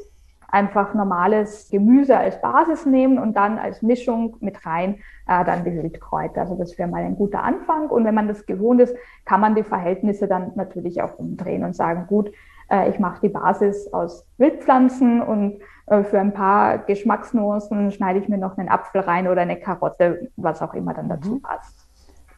[0.49, 5.73] einfach normales Gemüse als Basis nehmen und dann als Mischung mit rein äh, dann die
[5.73, 6.41] Wildkräuter.
[6.41, 7.89] Also das wäre mal ein guter Anfang.
[7.91, 11.77] Und wenn man das gewohnt ist, kann man die Verhältnisse dann natürlich auch umdrehen und
[11.77, 12.33] sagen, gut,
[12.71, 18.29] äh, ich mache die Basis aus Wildpflanzen und äh, für ein paar Geschmacksnuancen schneide ich
[18.29, 21.43] mir noch einen Apfel rein oder eine Karotte, was auch immer dann dazu mhm.
[21.43, 21.87] passt.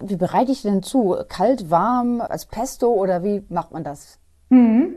[0.00, 1.16] Wie bereite ich denn zu?
[1.28, 4.18] Kalt, warm, als Pesto oder wie macht man das?
[4.48, 4.94] Mhm.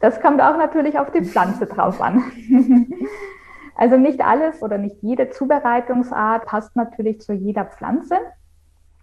[0.00, 2.22] Das kommt auch natürlich auf die Pflanze drauf an.
[3.74, 8.16] also nicht alles oder nicht jede Zubereitungsart passt natürlich zu jeder Pflanze.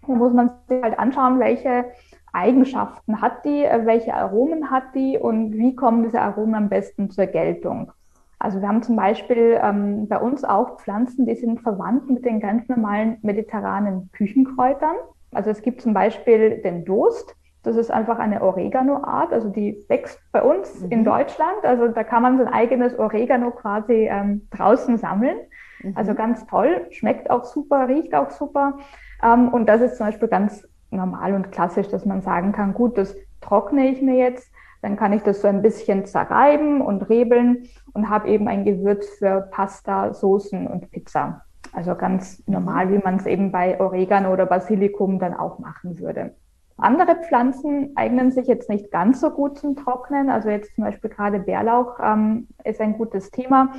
[0.08, 1.86] Da muss man sich halt anschauen, welche
[2.32, 7.28] Eigenschaften hat die, welche Aromen hat die und wie kommen diese Aromen am besten zur
[7.28, 7.92] Geltung.
[8.40, 12.40] Also wir haben zum Beispiel ähm, bei uns auch Pflanzen, die sind verwandt mit den
[12.40, 14.96] ganz normalen mediterranen Küchenkräutern.
[15.34, 17.36] Also es gibt zum Beispiel den Dost.
[17.66, 20.92] Das ist einfach eine Oregano-Art, also die wächst bei uns mhm.
[20.92, 21.64] in Deutschland.
[21.64, 25.38] Also da kann man sein eigenes Oregano quasi ähm, draußen sammeln.
[25.82, 25.94] Mhm.
[25.96, 28.78] Also ganz toll, schmeckt auch super, riecht auch super.
[29.24, 32.98] Ähm, und das ist zum Beispiel ganz normal und klassisch, dass man sagen kann, gut,
[32.98, 34.52] das trockne ich mir jetzt,
[34.82, 39.08] dann kann ich das so ein bisschen zerreiben und rebeln und habe eben ein Gewürz
[39.18, 41.42] für Pasta, Soßen und Pizza.
[41.74, 46.36] Also ganz normal, wie man es eben bei Oregano oder Basilikum dann auch machen würde.
[46.78, 50.30] Andere Pflanzen eignen sich jetzt nicht ganz so gut zum Trocknen.
[50.30, 53.74] Also jetzt zum Beispiel gerade Bärlauch ähm, ist ein gutes Thema.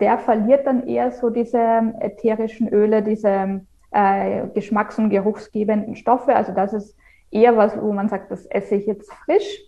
[0.00, 1.58] Der verliert dann eher so diese
[2.00, 6.36] ätherischen Öle, diese äh, geschmacks- und geruchsgebenden Stoffe.
[6.36, 6.96] Also das ist
[7.30, 9.60] eher was, wo man sagt, das esse ich jetzt frisch.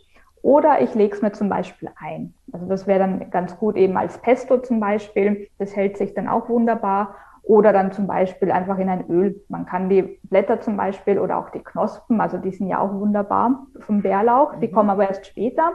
[0.43, 2.35] Oder ich lege es mir zum Beispiel ein.
[2.53, 5.49] Also das wäre dann ganz gut eben als Pesto zum Beispiel.
[5.59, 7.17] Das hält sich dann auch wunderbar.
[7.49, 9.43] Oder dann zum Beispiel einfach in ein Öl.
[9.49, 12.93] Man kann die Blätter zum Beispiel oder auch die Knospen, also die sind ja auch
[12.93, 14.73] wunderbar vom Bärlauch, die mhm.
[14.73, 15.73] kommen aber erst später.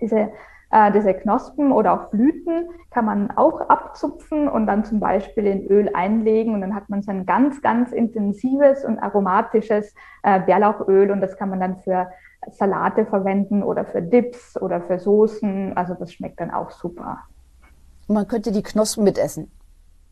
[0.00, 0.30] Diese
[0.70, 5.66] äh, diese Knospen oder auch Blüten kann man auch abzupfen und dann zum Beispiel in
[5.66, 11.10] Öl einlegen und dann hat man so ein ganz, ganz intensives und aromatisches äh, Bärlauchöl
[11.10, 12.10] und das kann man dann für
[12.52, 15.76] Salate verwenden oder für Dips oder für Soßen.
[15.76, 17.18] Also das schmeckt dann auch super.
[18.06, 19.50] Man könnte die Knospen mitessen.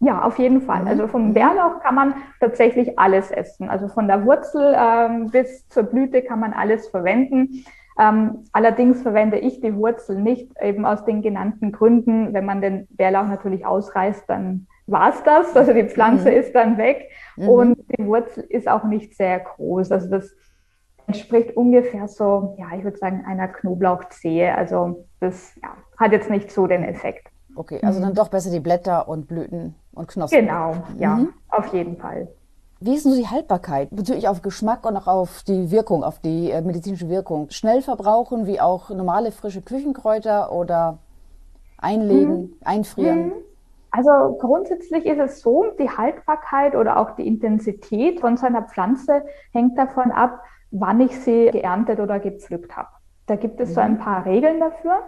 [0.00, 0.82] Ja, auf jeden Fall.
[0.82, 0.88] Mhm.
[0.88, 3.68] Also vom Bärlauch kann man tatsächlich alles essen.
[3.68, 7.64] Also von der Wurzel ähm, bis zur Blüte kann man alles verwenden.
[7.98, 12.32] Ähm, allerdings verwende ich die Wurzel nicht, eben aus den genannten Gründen.
[12.32, 15.56] Wenn man den Bärlauch natürlich ausreißt, dann war es das.
[15.56, 16.36] Also die Pflanze mhm.
[16.36, 17.48] ist dann weg mhm.
[17.48, 19.90] und die Wurzel ist auch nicht sehr groß.
[19.90, 20.32] Also das
[21.08, 24.54] entspricht ungefähr so, ja, ich würde sagen, einer Knoblauchzehe.
[24.54, 27.26] Also das ja, hat jetzt nicht so den Effekt.
[27.58, 28.04] Okay, also mhm.
[28.04, 30.46] dann doch besser die Blätter und Blüten und Knospen.
[30.46, 31.32] Genau, ja, mhm.
[31.48, 32.28] auf jeden Fall.
[32.78, 36.52] Wie ist nur die Haltbarkeit bezüglich auf Geschmack und auch auf die Wirkung, auf die
[36.52, 37.50] äh, medizinische Wirkung?
[37.50, 40.98] Schnell verbrauchen wie auch normale frische Küchenkräuter oder
[41.78, 42.56] einlegen, hm.
[42.64, 43.24] einfrieren?
[43.24, 43.32] Hm.
[43.90, 49.76] Also grundsätzlich ist es so, die Haltbarkeit oder auch die Intensität von seiner Pflanze hängt
[49.76, 52.90] davon ab, wann ich sie geerntet oder gepflückt habe.
[53.26, 53.74] Da gibt es mhm.
[53.74, 53.98] so ein mhm.
[53.98, 55.00] paar Regeln dafür,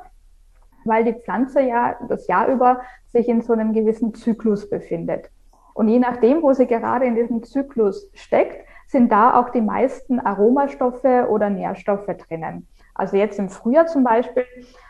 [0.85, 5.31] weil die Pflanze ja das Jahr über sich in so einem gewissen Zyklus befindet.
[5.75, 10.19] Und je nachdem, wo sie gerade in diesem Zyklus steckt, sind da auch die meisten
[10.19, 12.67] Aromastoffe oder Nährstoffe drinnen.
[12.95, 14.45] Also jetzt im Frühjahr zum Beispiel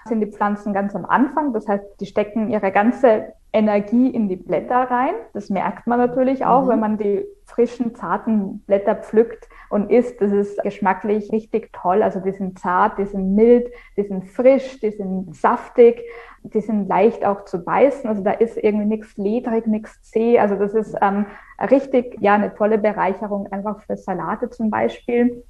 [0.06, 1.52] sind die Pflanzen ganz am Anfang.
[1.52, 5.14] Das heißt, die stecken ihre ganze Energie in die Blätter rein.
[5.34, 6.68] Das merkt man natürlich auch, mhm.
[6.68, 10.20] wenn man die frischen, zarten Blätter pflückt und isst.
[10.20, 12.02] Das ist geschmacklich richtig toll.
[12.02, 16.04] Also die sind zart, die sind mild, die sind frisch, die sind saftig
[16.42, 18.08] die sind leicht auch zu beißen.
[18.08, 20.38] Also da ist irgendwie nichts ledrig, nichts zäh.
[20.38, 21.26] Also das ist ähm,
[21.70, 25.44] richtig, ja, eine tolle Bereicherung einfach für Salate zum Beispiel.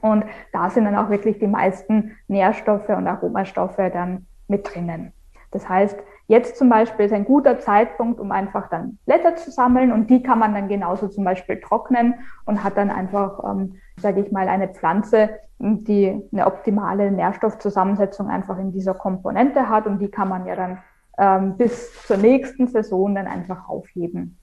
[0.00, 5.12] Und da sind dann auch wirklich die meisten Nährstoffe und Aromastoffe dann mit drinnen.
[5.50, 9.92] Das heißt, jetzt zum Beispiel ist ein guter Zeitpunkt, um einfach dann Blätter zu sammeln
[9.92, 12.14] und die kann man dann genauso zum Beispiel trocknen
[12.46, 18.58] und hat dann einfach, ähm, sage ich mal, eine Pflanze, die eine optimale Nährstoffzusammensetzung einfach
[18.58, 20.78] in dieser Komponente hat und die kann man ja dann
[21.18, 24.38] ähm, bis zur nächsten Saison dann einfach aufheben.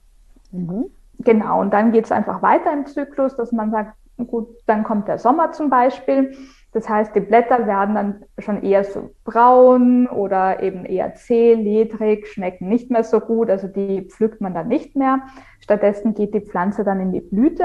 [0.50, 0.86] Mhm.
[1.18, 3.94] Genau, und dann geht es einfach weiter im Zyklus, dass man sagt,
[4.26, 6.34] gut, dann kommt der Sommer zum Beispiel
[6.72, 12.26] das heißt, die Blätter werden dann schon eher so braun oder eben eher zäh, ledrig,
[12.28, 13.50] schmecken nicht mehr so gut.
[13.50, 15.20] Also die pflückt man dann nicht mehr.
[15.60, 17.64] Stattdessen geht die Pflanze dann in die Blüte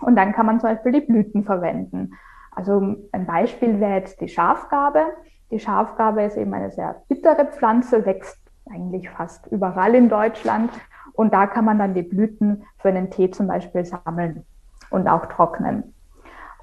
[0.00, 2.14] und dann kann man zum Beispiel die Blüten verwenden.
[2.50, 5.04] Also ein Beispiel wäre jetzt die Schafgabe.
[5.52, 10.72] Die Schafgabe ist eben eine sehr bittere Pflanze, wächst eigentlich fast überall in Deutschland.
[11.12, 14.44] Und da kann man dann die Blüten für einen Tee zum Beispiel sammeln
[14.90, 15.94] und auch trocknen.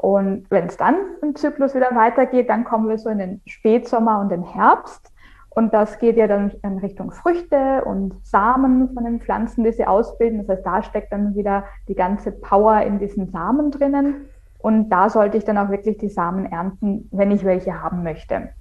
[0.02, 4.22] Und wenn es dann im Zyklus wieder weitergeht, dann kommen wir so in den Spätsommer
[4.22, 5.12] und den Herbst.
[5.50, 9.86] Und das geht ja dann in Richtung Früchte und Samen von den Pflanzen, die sie
[9.86, 10.40] ausbilden.
[10.40, 14.30] Das heißt, da steckt dann wieder die ganze Power in diesen Samen drinnen.
[14.60, 18.52] Und da sollte ich dann auch wirklich die Samen ernten, wenn ich welche haben möchte.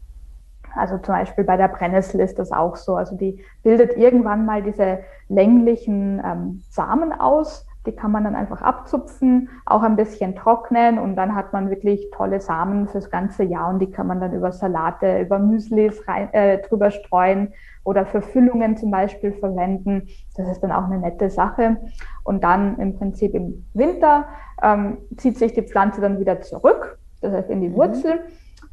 [0.75, 2.97] Also zum Beispiel bei der Brennnessel ist das auch so.
[2.97, 8.61] Also die bildet irgendwann mal diese länglichen ähm, Samen aus die kann man dann einfach
[8.61, 13.71] abzupfen, auch ein bisschen trocknen und dann hat man wirklich tolle Samen fürs ganze Jahr
[13.71, 17.53] und die kann man dann über Salate, über Müslis rein, äh, drüber streuen
[17.85, 20.09] oder für Füllungen zum Beispiel verwenden.
[20.37, 21.79] Das ist dann auch eine nette Sache.
[22.25, 24.27] Und dann im Prinzip im Winter
[24.63, 27.75] ähm, zieht sich die Pflanze dann wieder zurück, das heißt in die mhm.
[27.75, 28.21] Wurzel.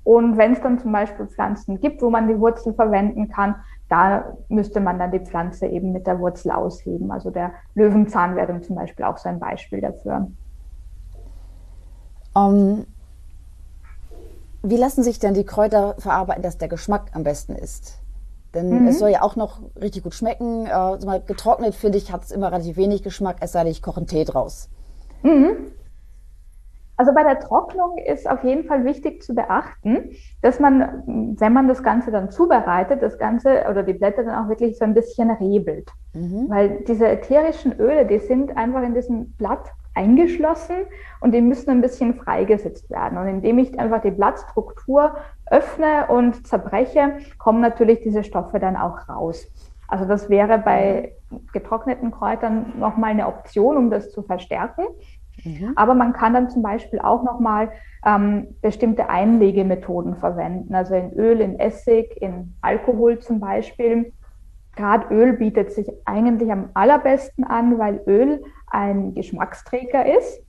[0.03, 3.55] Und wenn es dann zum Beispiel Pflanzen gibt, wo man die Wurzel verwenden kann,
[3.89, 7.11] da müsste man dann die Pflanze eben mit der Wurzel ausheben.
[7.11, 10.27] Also der Löwenzahn wäre zum Beispiel auch so ein Beispiel dafür.
[12.33, 12.85] Um, ähm,
[14.63, 17.99] wie lassen sich denn die Kräuter verarbeiten, dass der Geschmack am besten ist?
[18.55, 18.87] Denn mhm.
[18.87, 20.65] es soll ja auch noch richtig gut schmecken.
[20.65, 23.97] Äh, getrocknet, finde ich, hat es immer relativ wenig Geschmack, es sei denn, ich koche
[23.97, 24.69] einen Tee draus.
[25.21, 25.71] Mhm.
[26.97, 31.67] Also bei der Trocknung ist auf jeden Fall wichtig zu beachten, dass man, wenn man
[31.67, 35.29] das Ganze dann zubereitet, das Ganze oder die Blätter dann auch wirklich so ein bisschen
[35.29, 35.91] rebelt.
[36.13, 36.45] Mhm.
[36.47, 40.75] Weil diese ätherischen Öle, die sind einfach in diesem Blatt eingeschlossen
[41.21, 43.17] und die müssen ein bisschen freigesetzt werden.
[43.17, 45.15] Und indem ich einfach die Blattstruktur
[45.49, 49.47] öffne und zerbreche, kommen natürlich diese Stoffe dann auch raus.
[49.87, 51.13] Also das wäre bei
[51.53, 54.85] getrockneten Kräutern nochmal eine Option, um das zu verstärken.
[55.43, 55.73] Mhm.
[55.75, 57.71] Aber man kann dann zum Beispiel auch nochmal
[58.05, 64.13] ähm, bestimmte Einlegemethoden verwenden, also in Öl, in Essig, in Alkohol zum Beispiel.
[64.75, 70.41] Gerade Öl bietet sich eigentlich am allerbesten an, weil Öl ein Geschmacksträger ist.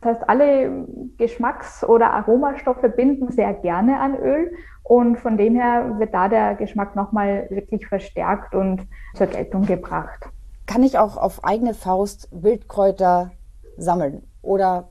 [0.00, 4.52] Das heißt, alle Geschmacks- oder Aromastoffe binden sehr gerne an Öl
[4.82, 10.28] und von dem her wird da der Geschmack nochmal wirklich verstärkt und zur Geltung gebracht.
[10.66, 13.30] Kann ich auch auf eigene Faust Wildkräuter
[13.76, 14.22] sammeln?
[14.42, 14.88] Oder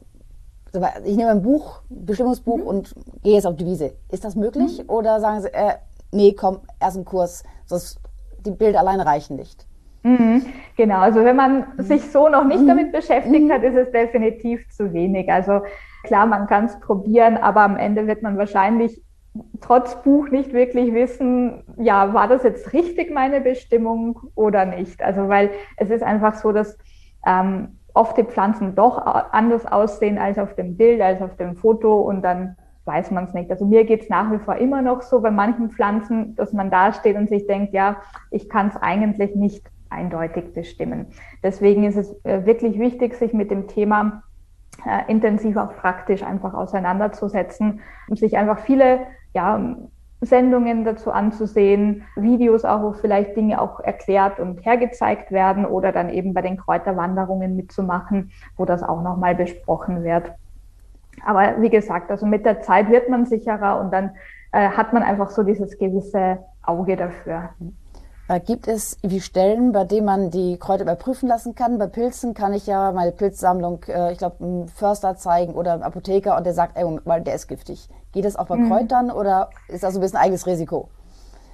[1.04, 2.64] ich nehme ein Buch, ein Bestimmungsbuch mhm.
[2.64, 3.94] und gehe jetzt auf die Wiese.
[4.10, 4.82] Ist das möglich?
[4.84, 4.90] Mhm.
[4.90, 5.74] Oder sagen Sie, äh,
[6.12, 8.00] nee, komm, erst ein Kurs, sonst
[8.46, 9.68] die Bilder alleine reichen nicht?
[10.04, 10.46] Mhm,
[10.78, 11.84] genau, also wenn man mhm.
[11.84, 12.68] sich so noch nicht mhm.
[12.68, 13.52] damit beschäftigt mhm.
[13.52, 15.32] hat, ist es definitiv zu wenig.
[15.32, 15.62] Also
[16.04, 19.04] klar, man kann es probieren, aber am Ende wird man wahrscheinlich
[19.62, 25.02] trotz Buch nicht wirklich wissen, ja, war das jetzt richtig meine Bestimmung oder nicht.
[25.02, 26.78] Also weil es ist einfach so, dass
[27.26, 28.98] ähm, oft die Pflanzen doch
[29.32, 33.34] anders aussehen als auf dem Bild, als auf dem Foto und dann weiß man es
[33.34, 33.52] nicht.
[33.52, 36.72] Also mir geht es nach wie vor immer noch so bei manchen Pflanzen, dass man
[36.72, 37.98] da steht und sich denkt, ja,
[38.32, 41.08] ich kann es eigentlich nicht eindeutig bestimmen.
[41.44, 44.24] Deswegen ist es äh, wirklich wichtig, sich mit dem Thema
[44.86, 49.02] äh, intensiv auch praktisch einfach auseinanderzusetzen und sich einfach viele
[49.34, 49.78] ja,
[50.22, 56.10] Sendungen dazu anzusehen, Videos auch, wo vielleicht Dinge auch erklärt und hergezeigt werden oder dann
[56.10, 60.32] eben bei den Kräuterwanderungen mitzumachen, wo das auch nochmal besprochen wird.
[61.26, 64.12] Aber wie gesagt, also mit der Zeit wird man sicherer und dann
[64.52, 67.50] äh, hat man einfach so dieses gewisse Auge dafür.
[68.46, 71.78] Gibt es wie Stellen, bei denen man die Kräuter überprüfen lassen kann?
[71.78, 75.84] Bei Pilzen kann ich ja meine Pilzsammlung, äh, ich glaube, einem Förster zeigen oder einem
[75.84, 76.86] Apotheker und der sagt, ey,
[77.24, 77.90] der ist giftig.
[78.14, 78.70] Geht das auch bei mhm.
[78.70, 80.88] Kräutern oder ist das so ein bisschen eigenes Risiko?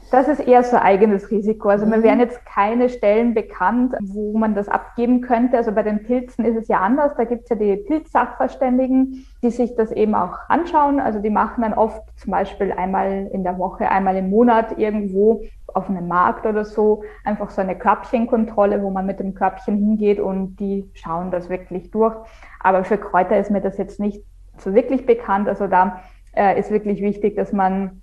[0.09, 1.67] Das ist eher so eigenes Risiko.
[1.67, 2.03] Also mir mhm.
[2.03, 5.57] wären jetzt keine Stellen bekannt, wo man das abgeben könnte.
[5.57, 7.13] Also bei den Pilzen ist es ja anders.
[7.17, 11.01] Da gibt es ja die Pilzsachverständigen, die sich das eben auch anschauen.
[11.01, 15.43] Also die machen dann oft zum Beispiel einmal in der Woche, einmal im Monat irgendwo
[15.73, 20.21] auf einem Markt oder so einfach so eine Körbchenkontrolle, wo man mit dem Körbchen hingeht
[20.21, 22.15] und die schauen das wirklich durch.
[22.61, 24.23] Aber für Kräuter ist mir das jetzt nicht
[24.57, 25.49] so wirklich bekannt.
[25.49, 26.01] Also da
[26.33, 28.01] äh, ist wirklich wichtig, dass man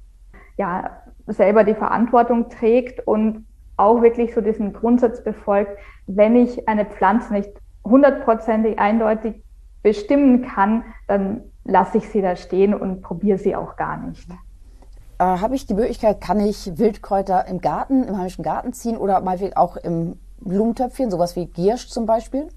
[0.57, 6.85] ja selber die Verantwortung trägt und auch wirklich so diesen Grundsatz befolgt, wenn ich eine
[6.85, 7.51] Pflanze nicht
[7.85, 9.43] hundertprozentig eindeutig
[9.83, 14.29] bestimmen kann, dann lasse ich sie da stehen und probiere sie auch gar nicht.
[15.19, 19.21] Äh, Habe ich die Möglichkeit, kann ich Wildkräuter im Garten, im heimischen Garten ziehen oder
[19.21, 22.49] mal auch im Blumentöpfchen, sowas wie Giersch zum Beispiel?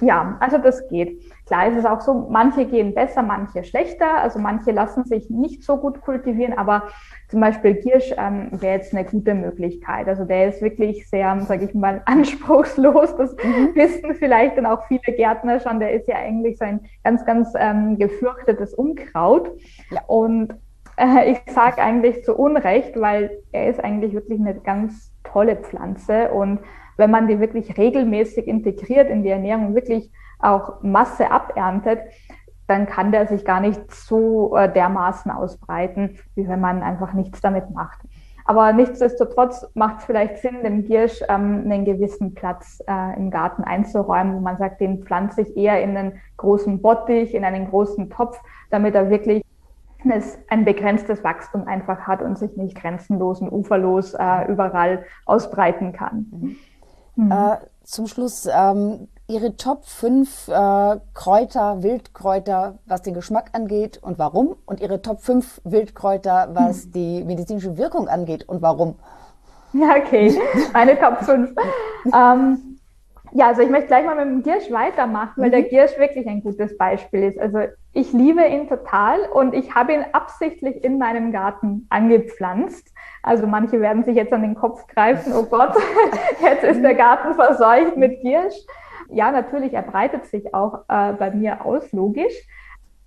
[0.00, 1.22] Ja, also das geht.
[1.52, 4.22] Klar ist es auch so, manche gehen besser, manche schlechter.
[4.22, 6.84] Also manche lassen sich nicht so gut kultivieren, aber
[7.28, 10.08] zum Beispiel Giersch ähm, wäre jetzt eine gute Möglichkeit.
[10.08, 13.16] Also der ist wirklich sehr, sage ich mal, anspruchslos.
[13.16, 13.74] Das mhm.
[13.74, 15.78] wissen vielleicht dann auch viele Gärtner schon.
[15.78, 19.50] Der ist ja eigentlich so ein ganz, ganz ähm, gefürchtetes Unkraut.
[19.90, 20.00] Ja.
[20.06, 20.54] Und
[20.96, 26.30] äh, ich sage eigentlich zu Unrecht, weil er ist eigentlich wirklich eine ganz tolle Pflanze
[26.30, 26.60] und
[26.96, 30.10] wenn man die wirklich regelmäßig integriert in die Ernährung, wirklich
[30.42, 32.00] auch Masse aberntet,
[32.66, 37.40] dann kann der sich gar nicht so äh, dermaßen ausbreiten, wie wenn man einfach nichts
[37.40, 38.00] damit macht.
[38.44, 43.62] Aber nichtsdestotrotz macht es vielleicht Sinn, dem Giersch ähm, einen gewissen Platz äh, im Garten
[43.62, 48.10] einzuräumen, wo man sagt, den pflanze ich eher in einen großen Bottich, in einen großen
[48.10, 49.44] Topf, damit er wirklich
[50.48, 56.26] ein begrenztes Wachstum einfach hat und sich nicht grenzenlos und uferlos äh, überall ausbreiten kann.
[56.32, 56.56] Mhm.
[57.14, 57.30] Mhm.
[57.30, 64.18] Äh, zum Schluss ähm, Ihre Top 5 äh, Kräuter, Wildkräuter, was den Geschmack angeht und
[64.18, 64.56] warum?
[64.66, 66.92] Und Ihre Top 5 Wildkräuter, was mhm.
[66.92, 68.96] die medizinische Wirkung angeht und warum?
[69.72, 70.38] Ja, okay,
[70.74, 71.54] meine Top 5.
[72.14, 72.78] ähm,
[73.32, 75.52] ja, also ich möchte gleich mal mit dem Giersch weitermachen, weil mhm.
[75.52, 77.38] der Giersch wirklich ein gutes Beispiel ist.
[77.38, 77.60] Also
[77.94, 82.92] ich liebe ihn total und ich habe ihn absichtlich in meinem Garten angepflanzt.
[83.22, 85.74] Also manche werden sich jetzt an den Kopf greifen, oh Gott,
[86.42, 88.56] jetzt ist der Garten verseucht mit Giersch.
[89.12, 92.34] Ja, natürlich, er breitet sich auch äh, bei mir aus, logisch.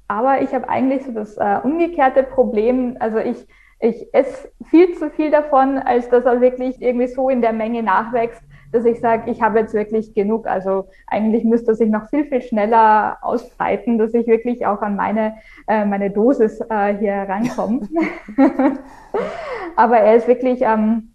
[0.08, 2.96] Aber ich habe eigentlich so das äh, umgekehrte Problem.
[3.00, 3.48] Also ich,
[3.80, 7.82] ich esse viel zu viel davon, als dass er wirklich irgendwie so in der Menge
[7.82, 10.46] nachwächst, dass ich sage, ich habe jetzt wirklich genug.
[10.48, 15.38] Also eigentlich müsste sich noch viel, viel schneller ausbreiten, dass ich wirklich auch an meine,
[15.68, 17.88] äh, meine Dosis äh, hier rankomme.
[19.76, 21.15] Aber er ist wirklich ähm,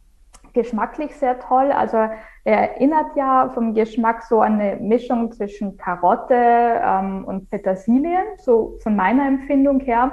[0.53, 1.73] geschmacklich sehr toll.
[1.73, 8.19] Also er erinnert ja vom Geschmack so an eine Mischung zwischen Karotte ähm, und Petersilie,
[8.39, 10.13] so von meiner Empfindung her.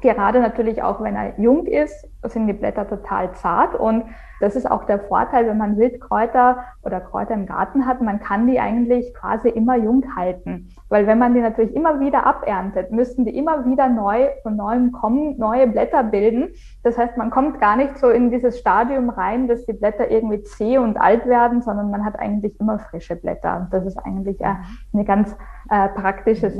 [0.00, 4.04] Gerade natürlich auch, wenn er jung ist, sind die Blätter total zart und
[4.40, 8.46] das ist auch der Vorteil, wenn man Wildkräuter oder Kräuter im Garten hat, man kann
[8.46, 10.70] die eigentlich quasi immer jung halten.
[10.88, 14.92] Weil wenn man die natürlich immer wieder aberntet, müssten die immer wieder neu von neuem
[14.92, 16.50] kommen, neue Blätter bilden.
[16.82, 20.42] Das heißt, man kommt gar nicht so in dieses Stadium rein, dass die Blätter irgendwie
[20.42, 23.60] zäh und alt werden, sondern man hat eigentlich immer frische Blätter.
[23.60, 24.56] Und das ist eigentlich äh,
[24.92, 25.34] eine ganz
[25.70, 26.56] äh, praktische mhm.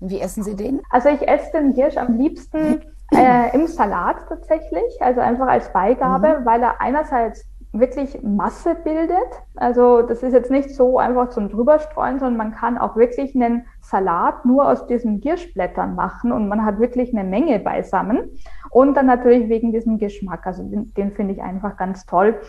[0.00, 0.80] Wie essen Sie den?
[0.90, 2.82] Also ich esse den Hirsch am liebsten
[3.14, 6.46] äh, im Salat tatsächlich, also einfach als Beigabe, mhm.
[6.46, 9.16] weil er einerseits wirklich Masse bildet.
[9.54, 13.66] Also das ist jetzt nicht so einfach zum drüberstreuen, sondern man kann auch wirklich einen
[13.80, 18.30] Salat nur aus diesen Girschblättern machen und man hat wirklich eine Menge beisammen.
[18.70, 22.40] Und dann natürlich wegen diesem Geschmack, also den, den finde ich einfach ganz toll.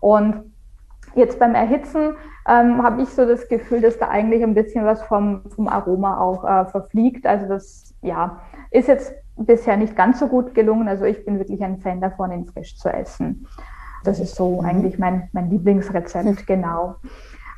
[0.00, 0.52] Und
[1.16, 2.14] jetzt beim Erhitzen
[2.48, 6.20] ähm, habe ich so das Gefühl, dass da eigentlich ein bisschen was vom, vom Aroma
[6.20, 7.26] auch äh, verfliegt.
[7.26, 8.40] Also das ja,
[8.70, 10.88] ist jetzt bisher nicht ganz so gut gelungen.
[10.88, 13.46] Also ich bin wirklich ein Fan davon, ihn frisch zu essen.
[14.04, 14.66] Das ist so mhm.
[14.66, 16.96] eigentlich mein, mein Lieblingsrezept, genau.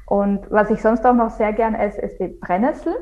[0.06, 2.94] Und was ich sonst auch noch sehr gern esse, ist die Brennnessel.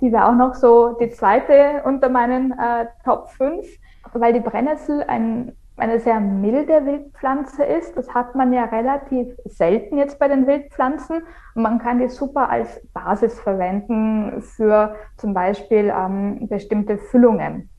[0.00, 3.66] Die wäre auch noch so die zweite unter meinen äh, Top 5,
[4.14, 7.96] weil die Brennnessel ein, eine sehr milde Wildpflanze ist.
[7.96, 11.22] Das hat man ja relativ selten jetzt bei den Wildpflanzen.
[11.54, 17.70] Und man kann die super als Basis verwenden für zum Beispiel ähm, bestimmte Füllungen.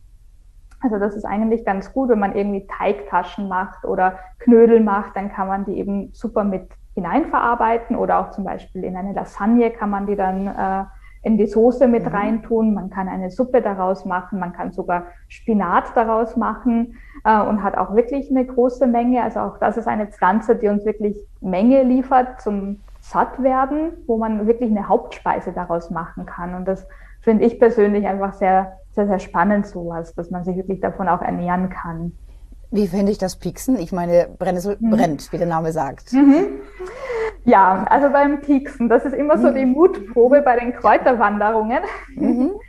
[0.81, 5.31] Also das ist eigentlich ganz gut, wenn man irgendwie Teigtaschen macht oder Knödel macht, dann
[5.31, 9.89] kann man die eben super mit hineinverarbeiten oder auch zum Beispiel in eine Lasagne kann
[9.89, 10.85] man die dann äh,
[11.23, 12.09] in die Soße mit mhm.
[12.09, 12.73] reintun.
[12.73, 17.77] Man kann eine Suppe daraus machen, man kann sogar Spinat daraus machen äh, und hat
[17.77, 19.23] auch wirklich eine große Menge.
[19.23, 24.47] Also auch das ist eine Pflanze, die uns wirklich Menge liefert zum Sattwerden, wo man
[24.47, 26.55] wirklich eine Hauptspeise daraus machen kann.
[26.55, 26.87] Und das
[27.21, 31.21] finde ich persönlich einfach sehr sehr, sehr spannend sowas, dass man sich wirklich davon auch
[31.21, 32.13] ernähren kann.
[32.71, 33.77] Wie finde ich das Pieksen?
[33.77, 34.91] Ich meine, Brennnessel mhm.
[34.91, 36.13] brennt, wie der Name sagt.
[36.13, 36.61] Mhm.
[37.43, 39.55] Ja, also beim Pieksen, das ist immer so mhm.
[39.55, 41.79] die Mutprobe bei den Kräuterwanderungen.
[42.15, 42.51] Mhm.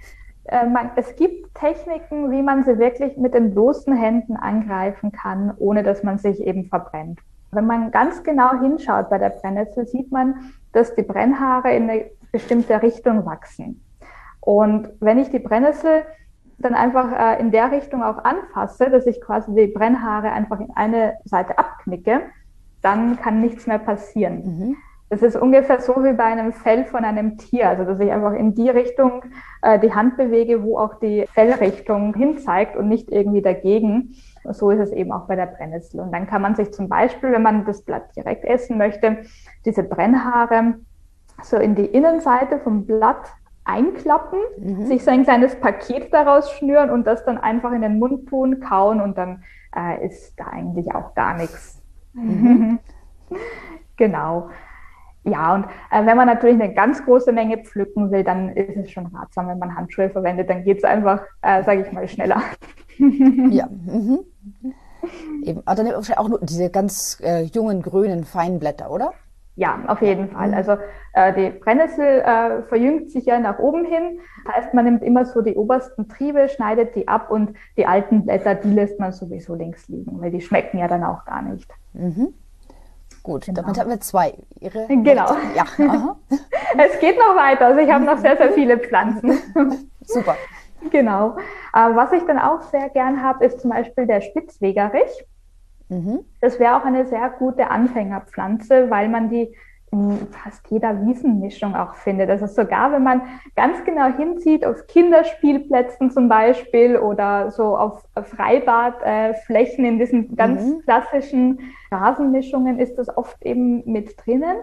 [0.44, 5.84] Äh, es gibt Techniken, wie man sie wirklich mit den bloßen Händen angreifen kann, ohne
[5.84, 7.20] dass man sich eben verbrennt.
[7.52, 12.06] Wenn man ganz genau hinschaut bei der Brennnessel, sieht man, dass die Brennhaare in eine
[12.32, 13.84] bestimmte Richtung wachsen.
[14.40, 16.02] Und wenn ich die Brennnessel
[16.64, 20.70] dann einfach äh, in der Richtung auch anfasse, dass ich quasi die Brennhaare einfach in
[20.74, 22.22] eine Seite abknicke,
[22.80, 24.42] dann kann nichts mehr passieren.
[24.44, 24.76] Mhm.
[25.12, 28.32] Das ist ungefähr so wie bei einem Fell von einem Tier, also dass ich einfach
[28.32, 29.22] in die Richtung
[29.60, 34.14] äh, die Hand bewege, wo auch die Fellrichtung hinzeigt und nicht irgendwie dagegen.
[34.50, 36.00] So ist es eben auch bei der Brennnessel.
[36.00, 39.18] Und dann kann man sich zum Beispiel, wenn man das Blatt direkt essen möchte,
[39.66, 40.76] diese Brennhaare
[41.42, 43.34] so in die Innenseite vom Blatt
[43.64, 44.86] einklappen, mhm.
[44.86, 48.60] sich so ein kleines Paket daraus schnüren und das dann einfach in den Mund tun,
[48.60, 49.44] kauen und dann
[49.76, 51.80] äh, ist da eigentlich auch gar nichts.
[52.12, 52.78] Mhm.
[53.96, 54.50] genau.
[55.24, 58.90] Ja, und äh, wenn man natürlich eine ganz große Menge pflücken will, dann ist es
[58.90, 62.42] schon ratsam, wenn man Handschuhe verwendet, dann geht es einfach, äh, sage ich mal, schneller.
[62.98, 63.68] ja.
[63.68, 64.20] Mhm.
[65.44, 69.12] Eben, aber dann auch nur diese ganz äh, jungen, grünen, feinen Blätter, oder?
[69.54, 70.54] Ja, auf jeden Fall.
[70.54, 70.76] Also
[71.12, 74.20] äh, die Brennnessel äh, verjüngt sich ja nach oben hin.
[74.46, 78.24] Das heißt, man nimmt immer so die obersten Triebe, schneidet die ab und die alten
[78.24, 81.70] Blätter, die lässt man sowieso links liegen, weil die schmecken ja dann auch gar nicht.
[81.92, 82.32] Mhm.
[83.22, 83.60] Gut, genau.
[83.60, 84.34] damit haben wir zwei.
[84.58, 85.36] Ihre genau.
[85.54, 85.64] Ja.
[86.78, 87.66] es geht noch weiter.
[87.66, 89.38] Also ich habe noch sehr, sehr viele Pflanzen.
[90.00, 90.36] Super.
[90.90, 91.36] Genau.
[91.74, 95.24] Äh, was ich dann auch sehr gern habe, ist zum Beispiel der Spitzwegerich.
[95.92, 96.20] Mhm.
[96.40, 99.54] Das wäre auch eine sehr gute Anfängerpflanze, weil man die
[99.92, 102.30] in fast jeder Wiesenmischung auch findet.
[102.30, 103.20] Also sogar wenn man
[103.56, 110.80] ganz genau hinzieht, auf Kinderspielplätzen zum Beispiel oder so auf Freibadflächen in diesen ganz mhm.
[110.80, 111.58] klassischen
[111.90, 114.56] Rasenmischungen ist das oft eben mit drinnen.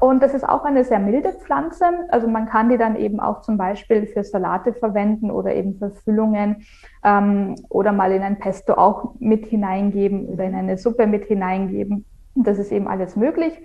[0.00, 1.84] Und das ist auch eine sehr milde Pflanze.
[2.10, 5.90] Also man kann die dann eben auch zum Beispiel für Salate verwenden oder eben für
[5.90, 6.66] Füllungen
[7.02, 12.04] ähm, oder mal in ein Pesto auch mit hineingeben oder in eine Suppe mit hineingeben.
[12.34, 13.58] Das ist eben alles möglich.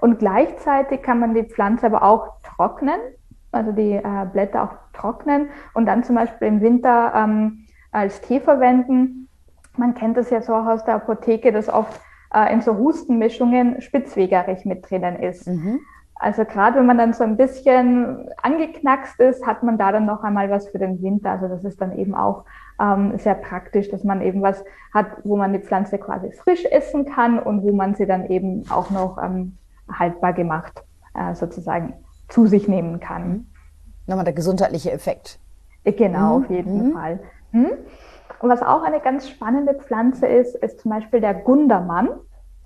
[0.00, 2.98] Und gleichzeitig kann man die Pflanze aber auch trocknen,
[3.50, 8.40] also die äh, Blätter auch trocknen und dann zum Beispiel im Winter ähm, als Tee
[8.40, 9.28] verwenden.
[9.76, 12.00] Man kennt das ja so auch aus der Apotheke, dass oft
[12.32, 15.46] äh, in so Hustenmischungen Spitzwegerich mit drinnen ist.
[15.46, 15.80] Mhm.
[16.14, 20.22] Also gerade wenn man dann so ein bisschen angeknackst ist, hat man da dann noch
[20.22, 21.32] einmal was für den Winter.
[21.32, 22.44] Also das ist dann eben auch
[22.80, 24.64] ähm, sehr praktisch, dass man eben was
[24.94, 28.64] hat, wo man die Pflanze quasi frisch essen kann und wo man sie dann eben
[28.70, 29.56] auch noch ähm,
[29.90, 31.94] haltbar gemacht äh, sozusagen
[32.28, 33.28] zu sich nehmen kann.
[33.28, 33.46] Mhm.
[34.06, 35.40] Nochmal der gesundheitliche Effekt.
[35.84, 36.44] Genau, mhm.
[36.44, 36.92] auf jeden mhm.
[36.92, 37.20] Fall.
[37.50, 37.70] Hm?
[38.42, 42.08] Und was auch eine ganz spannende Pflanze ist, ist zum Beispiel der Gundermann.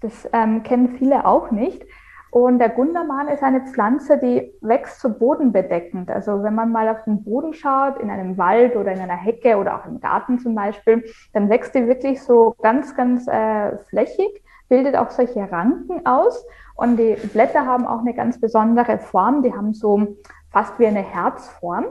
[0.01, 1.85] Das ähm, kennen viele auch nicht.
[2.31, 6.11] Und der Gundermann ist eine Pflanze, die wächst so bodenbedeckend.
[6.11, 9.59] Also wenn man mal auf den Boden schaut, in einem Wald oder in einer Hecke
[9.59, 11.05] oder auch im Garten zum Beispiel,
[11.35, 16.43] dann wächst die wirklich so ganz, ganz äh, flächig, bildet auch solche Ranken aus.
[16.75, 19.43] Und die Blätter haben auch eine ganz besondere Form.
[19.43, 20.17] Die haben so
[20.51, 21.85] fast wie eine Herzform.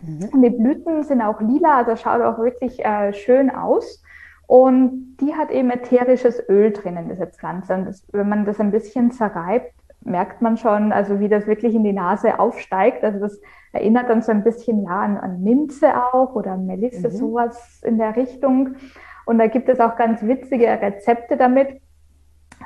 [0.00, 0.28] Mhm.
[0.32, 4.02] Und die Blüten sind auch lila, also schaut auch wirklich äh, schön aus.
[4.46, 7.74] Und die hat eben ätherisches Öl drinnen, diese Pflanze.
[7.74, 9.72] Und das, wenn man das ein bisschen zerreibt,
[10.04, 13.02] merkt man schon, also wie das wirklich in die Nase aufsteigt.
[13.02, 13.40] Also das
[13.72, 17.12] erinnert dann so ein bisschen ja, an, an Minze auch oder Melisse, mhm.
[17.12, 18.76] sowas in der Richtung.
[19.24, 21.80] Und da gibt es auch ganz witzige Rezepte damit.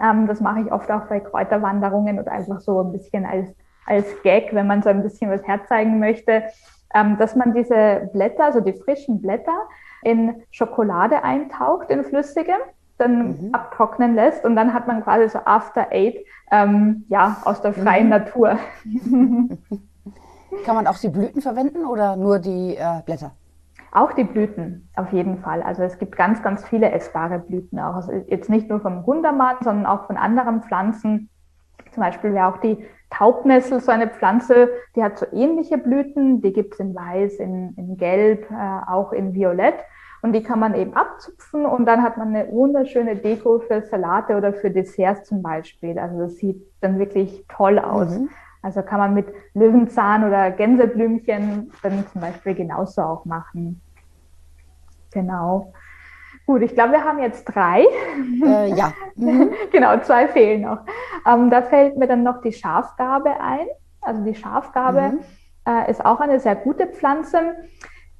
[0.03, 3.49] Ähm, das mache ich oft auch bei Kräuterwanderungen oder einfach so ein bisschen als,
[3.87, 6.45] als Gag, wenn man so ein bisschen was herzeigen möchte,
[6.95, 9.69] ähm, dass man diese Blätter, also die frischen Blätter,
[10.03, 12.55] in Schokolade eintaucht, in flüssige,
[12.99, 13.51] dann mhm.
[13.53, 18.05] abtrocknen lässt und dann hat man quasi so After Eight ähm, ja, aus der freien
[18.05, 18.11] mhm.
[18.11, 18.59] Natur.
[20.65, 23.33] Kann man auch die Blüten verwenden oder nur die äh, Blätter?
[23.93, 25.63] Auch die Blüten, auf jeden Fall.
[25.63, 27.95] Also es gibt ganz, ganz viele essbare Blüten auch.
[27.95, 31.29] Also jetzt nicht nur vom Gundermann, sondern auch von anderen Pflanzen.
[31.93, 36.41] Zum Beispiel wäre auch die Taubnessel so eine Pflanze, die hat so ähnliche Blüten.
[36.41, 39.75] Die gibt es in Weiß, in, in Gelb, äh, auch in Violett.
[40.23, 44.37] Und die kann man eben abzupfen und dann hat man eine wunderschöne Deko für Salate
[44.37, 45.99] oder für Desserts zum Beispiel.
[45.99, 48.19] Also das sieht dann wirklich toll aus.
[48.19, 48.29] Mhm.
[48.63, 53.81] Also kann man mit Löwenzahn oder Gänseblümchen dann zum Beispiel genauso auch machen.
[55.13, 55.73] Genau.
[56.51, 57.87] Gut, ich glaube, wir haben jetzt drei.
[58.45, 58.93] Äh, ja.
[59.15, 59.53] Mhm.
[59.71, 60.79] genau, zwei fehlen noch.
[61.25, 63.69] Ähm, da fällt mir dann noch die Schafgabe ein.
[64.01, 65.21] Also die Schafgabe mhm.
[65.65, 67.55] äh, ist auch eine sehr gute Pflanze.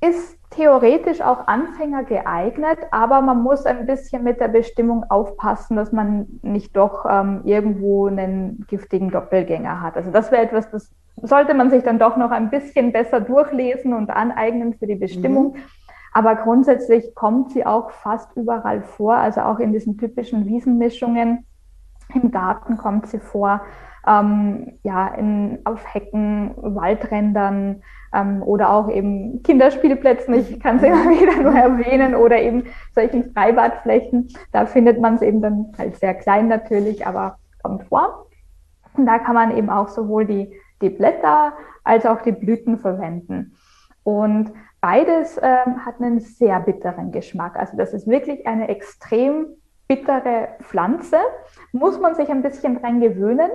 [0.01, 5.91] Ist theoretisch auch Anfänger geeignet, aber man muss ein bisschen mit der Bestimmung aufpassen, dass
[5.91, 9.97] man nicht doch ähm, irgendwo einen giftigen Doppelgänger hat.
[9.97, 13.93] Also das wäre etwas, das sollte man sich dann doch noch ein bisschen besser durchlesen
[13.93, 15.55] und aneignen für die Bestimmung.
[15.55, 15.63] Mhm.
[16.13, 21.47] Aber grundsätzlich kommt sie auch fast überall vor, also auch in diesen typischen Wiesenmischungen.
[22.15, 23.61] Im Garten kommt sie vor,
[24.07, 27.83] ähm, ja, in, auf Hecken, Waldrändern,
[28.13, 30.35] ähm, oder auch eben Kinderspielplätzen.
[30.35, 34.29] Ich kann sie immer wieder nur erwähnen oder eben solchen Freibadflächen.
[34.53, 38.27] Da findet man es eben dann halt sehr klein natürlich, aber kommt vor.
[38.97, 40.53] Und da kann man eben auch sowohl die,
[40.83, 41.53] die Blätter
[41.85, 43.57] als auch die Blüten verwenden.
[44.03, 47.57] Und beides ähm, hat einen sehr bitteren Geschmack.
[47.57, 49.47] Also das ist wirklich eine extrem
[49.89, 51.19] bittere Pflanze.
[51.73, 53.51] Muss man sich ein bisschen dran gewöhnen.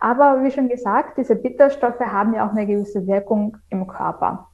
[0.00, 4.48] Aber wie schon gesagt, diese Bitterstoffe haben ja auch eine gewisse Wirkung im Körper.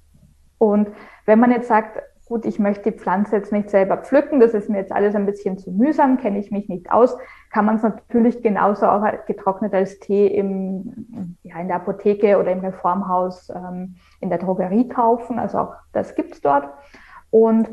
[0.58, 0.88] Und
[1.26, 4.68] wenn man jetzt sagt, gut, ich möchte die Pflanze jetzt nicht selber pflücken, das ist
[4.68, 7.16] mir jetzt alles ein bisschen zu mühsam, kenne ich mich nicht aus,
[7.50, 12.52] kann man es natürlich genauso auch getrocknet als Tee im, ja, in der Apotheke oder
[12.52, 15.38] im Reformhaus ähm, in der Drogerie kaufen.
[15.38, 16.68] Also auch das gibt es dort.
[17.30, 17.68] Und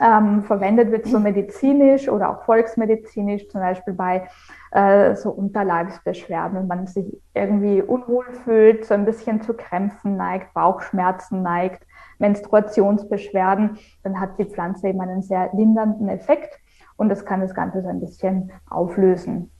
[0.00, 4.28] ähm, verwendet wird so medizinisch oder auch volksmedizinisch, zum Beispiel bei
[4.70, 10.54] äh, so Unterleibsbeschwerden, wenn man sich irgendwie unwohl fühlt, so ein bisschen zu Krämpfen neigt,
[10.54, 11.84] Bauchschmerzen neigt,
[12.18, 16.58] Menstruationsbeschwerden, dann hat die Pflanze eben einen sehr lindernden Effekt
[16.96, 19.50] und das kann das Ganze so ein bisschen auflösen.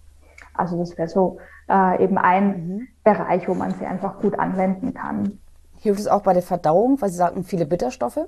[0.55, 1.39] Also das wäre so
[1.69, 2.89] äh, eben ein mhm.
[3.05, 5.39] Bereich, wo man sie einfach gut anwenden kann.
[5.81, 8.27] Hilft es auch bei der Verdauung, weil Sie sagten, viele Bitterstoffe?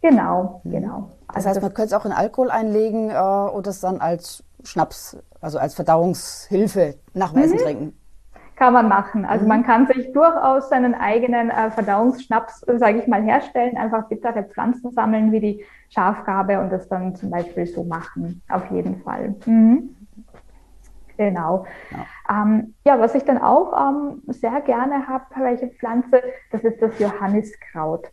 [0.00, 0.70] Genau, mhm.
[0.70, 1.10] genau.
[1.34, 5.16] Das heißt, man könnte es auch in Alkohol einlegen äh, und das dann als Schnaps,
[5.40, 7.44] also als Verdauungshilfe nach dem mhm.
[7.44, 7.98] Essen trinken.
[8.56, 9.26] Kann man machen.
[9.26, 9.48] Also mhm.
[9.48, 14.90] man kann sich durchaus seinen eigenen äh, Verdauungsschnaps, sage ich mal, herstellen, einfach bittere Pflanzen
[14.92, 18.42] sammeln wie die Schafgabe und das dann zum Beispiel so machen.
[18.48, 19.34] Auf jeden Fall.
[19.44, 19.94] Mhm.
[21.18, 21.66] Genau.
[21.90, 22.42] Ja.
[22.42, 22.98] Ähm, ja.
[22.98, 28.06] was ich dann auch ähm, sehr gerne habe, welche Pflanze, das ist das Johanniskraut.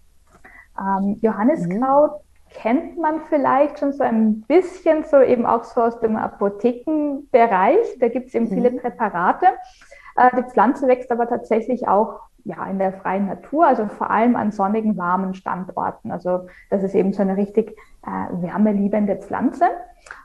[0.77, 5.99] Ähm, Johanniskraut mhm kennt man vielleicht schon so ein bisschen, so eben auch so aus
[5.99, 7.97] dem Apothekenbereich.
[7.99, 8.53] Da gibt es eben mhm.
[8.53, 9.47] viele Präparate.
[10.15, 14.35] Äh, die Pflanze wächst aber tatsächlich auch ja, in der freien Natur, also vor allem
[14.35, 16.11] an sonnigen, warmen Standorten.
[16.11, 19.65] Also das ist eben so eine richtig äh, wärmeliebende Pflanze.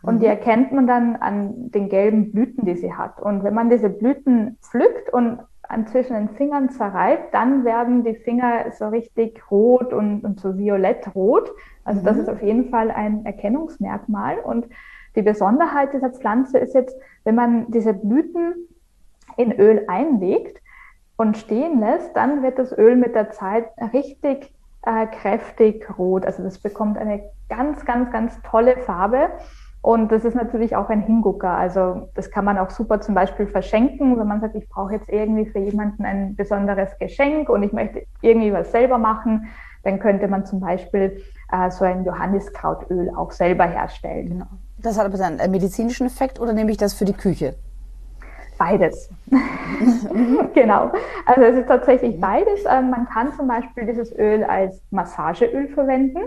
[0.03, 0.21] Und mhm.
[0.21, 3.21] die erkennt man dann an den gelben Blüten, die sie hat.
[3.21, 8.15] Und wenn man diese Blüten pflückt und an zwischen den Fingern zerreibt, dann werden die
[8.15, 11.53] Finger so richtig rot und, und so violettrot.
[11.85, 12.05] Also mhm.
[12.05, 14.39] das ist auf jeden Fall ein Erkennungsmerkmal.
[14.39, 14.67] Und
[15.15, 18.55] die Besonderheit dieser Pflanze ist jetzt, wenn man diese Blüten
[19.39, 20.61] in Öl einlegt
[21.17, 26.27] und stehen lässt, dann wird das Öl mit der Zeit richtig äh, kräftig rot.
[26.27, 29.31] Also das bekommt eine ganz, ganz, ganz tolle Farbe.
[29.81, 31.51] Und das ist natürlich auch ein Hingucker.
[31.51, 35.09] Also das kann man auch super zum Beispiel verschenken, wenn man sagt, ich brauche jetzt
[35.09, 39.49] irgendwie für jemanden ein besonderes Geschenk und ich möchte irgendwie was selber machen,
[39.85, 41.23] dann könnte man zum Beispiel
[41.53, 44.31] äh, so ein Johanniskrautöl auch selber herstellen.
[44.31, 44.47] Genau.
[44.79, 47.55] Das hat aber dann einen medizinischen Effekt oder nehme ich das für die Küche?
[48.59, 49.09] Beides.
[50.55, 50.91] genau.
[51.27, 52.65] Also es ist tatsächlich beides.
[52.69, 56.19] Ähm, man kann zum Beispiel dieses Öl als Massageöl verwenden.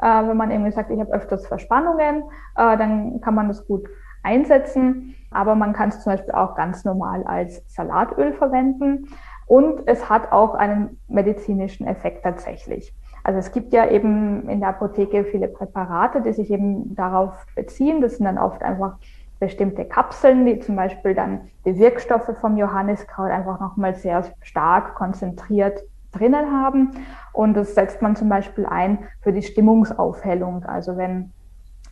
[0.00, 2.22] Äh, wenn man irgendwie sagt, ich habe öfters Verspannungen,
[2.56, 3.86] äh, dann kann man das gut
[4.22, 5.14] einsetzen.
[5.30, 9.08] Aber man kann es zum Beispiel auch ganz normal als Salatöl verwenden.
[9.46, 12.94] Und es hat auch einen medizinischen Effekt tatsächlich.
[13.22, 18.00] Also es gibt ja eben in der Apotheke viele Präparate, die sich eben darauf beziehen.
[18.00, 18.98] Das sind dann oft einfach
[19.38, 25.82] bestimmte Kapseln, die zum Beispiel dann die Wirkstoffe vom Johanniskraut einfach nochmal sehr stark konzentriert
[26.12, 26.90] drinnen haben.
[27.32, 30.64] Und das setzt man zum Beispiel ein für die Stimmungsaufhellung.
[30.64, 31.32] Also wenn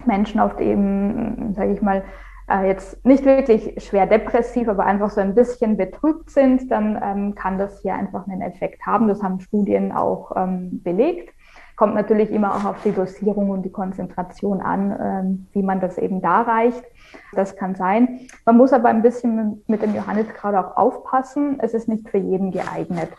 [0.07, 2.03] Menschen oft eben, sage ich mal,
[2.49, 7.35] äh, jetzt nicht wirklich schwer depressiv, aber einfach so ein bisschen betrübt sind, dann ähm,
[7.35, 9.09] kann das hier einfach einen Effekt haben.
[9.09, 11.35] Das haben Studien auch ähm, belegt.
[11.77, 15.99] Kommt natürlich immer auch auf die Dosierung und die Konzentration an, ähm, wie man das
[15.99, 16.85] eben da reicht.
[17.33, 18.21] Das kann sein.
[18.45, 21.59] Man muss aber ein bisschen mit dem Johanniskraut auch aufpassen.
[21.61, 23.11] Es ist nicht für jeden geeignet.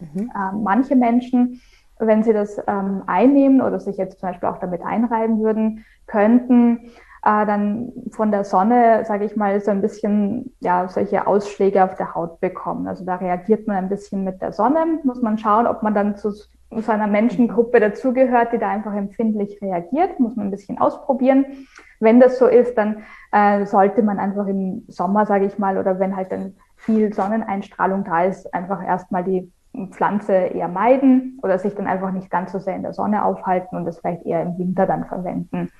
[0.00, 0.30] Mhm.
[0.34, 1.60] Ähm, manche Menschen,
[1.98, 6.90] wenn sie das ähm, einnehmen oder sich jetzt zum Beispiel auch damit einreiben würden, könnten
[7.22, 11.94] äh, dann von der Sonne, sage ich mal, so ein bisschen ja solche Ausschläge auf
[11.96, 12.86] der Haut bekommen.
[12.86, 15.00] Also da reagiert man ein bisschen mit der Sonne.
[15.04, 19.60] Muss man schauen, ob man dann zu so einer Menschengruppe dazugehört, die da einfach empfindlich
[19.60, 20.20] reagiert.
[20.20, 21.66] Muss man ein bisschen ausprobieren.
[21.98, 23.02] Wenn das so ist, dann
[23.32, 28.04] äh, sollte man einfach im Sommer, sage ich mal, oder wenn halt dann viel Sonneneinstrahlung
[28.04, 29.52] da ist, einfach erstmal die
[29.90, 33.76] Pflanze eher meiden oder sich dann einfach nicht ganz so sehr in der Sonne aufhalten
[33.76, 35.70] und das vielleicht eher im Winter dann verwenden.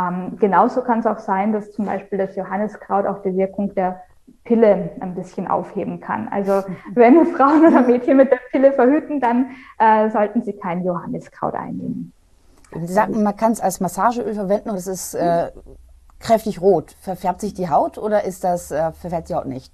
[0.00, 4.02] Ähm, genauso kann es auch sein, dass zum Beispiel das Johanniskraut auch die Wirkung der
[4.44, 6.28] Pille ein bisschen aufheben kann.
[6.28, 6.62] Also
[6.94, 12.12] wenn Frauen oder Mädchen mit der Pille verhüten, dann äh, sollten sie kein Johanniskraut einnehmen.
[12.72, 15.50] Sie sagten, man kann es als Massageöl verwenden und es ist äh,
[16.20, 16.94] kräftig rot.
[17.00, 19.72] Verfärbt sich die Haut oder ist das, äh, verfärbt die Haut nicht?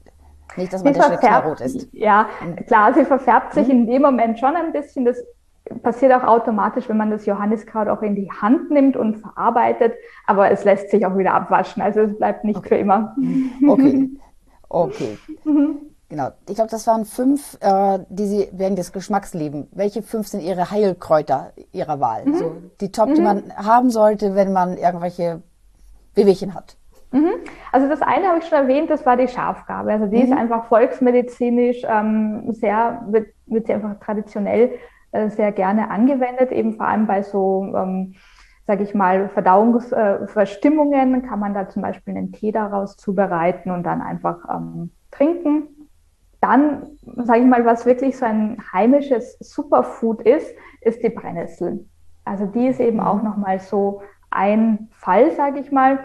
[0.56, 1.88] Nicht, dass man der Stelle rot ist.
[1.92, 2.26] Ja,
[2.66, 3.72] klar, sie verfärbt sich mhm.
[3.72, 5.04] in dem Moment schon ein bisschen.
[5.04, 5.18] Das
[5.82, 9.94] passiert auch automatisch, wenn man das Johanniskraut auch in die Hand nimmt und verarbeitet,
[10.26, 11.82] aber es lässt sich auch wieder abwaschen.
[11.82, 12.68] Also es bleibt nicht okay.
[12.68, 13.16] für immer.
[13.66, 14.10] Okay.
[14.68, 15.18] Okay.
[15.44, 15.78] Mhm.
[16.08, 16.28] Genau.
[16.48, 19.68] Ich glaube, das waren fünf, äh, die Sie während des Geschmacks leben.
[19.72, 22.26] Welche fünf sind Ihre Heilkräuter Ihrer Wahl?
[22.26, 22.34] Mhm.
[22.34, 23.24] So die Top, die mhm.
[23.24, 25.42] man haben sollte, wenn man irgendwelche
[26.14, 26.76] Wehwehchen hat.
[27.10, 27.32] Mhm.
[27.72, 29.92] Also das eine habe ich schon erwähnt, das war die Schafgabe.
[29.92, 30.38] Also die ist mhm.
[30.38, 34.72] einfach volksmedizinisch ähm, sehr, wird, wird sie einfach traditionell
[35.30, 38.14] sehr gerne angewendet, eben vor allem bei so, ähm,
[38.66, 43.84] sage ich mal, Verdauungsverstimmungen äh, kann man da zum Beispiel einen Tee daraus zubereiten und
[43.84, 45.68] dann einfach ähm, trinken.
[46.40, 46.86] Dann,
[47.16, 51.86] sage ich mal, was wirklich so ein heimisches Superfood ist, ist die Brennnessel.
[52.24, 53.24] Also die ist eben auch mhm.
[53.24, 56.00] nochmal so ein Fall, sage ich mal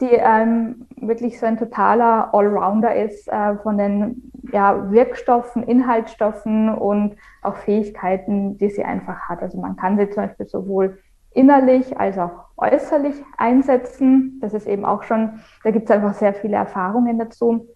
[0.00, 7.16] die ähm, wirklich so ein totaler Allrounder ist äh, von den ja, Wirkstoffen, Inhaltsstoffen und
[7.42, 9.42] auch Fähigkeiten, die sie einfach hat.
[9.42, 10.98] Also man kann sie zum Beispiel sowohl
[11.32, 14.38] innerlich als auch äußerlich einsetzen.
[14.40, 17.68] Das ist eben auch schon, da gibt es einfach sehr viele Erfahrungen dazu.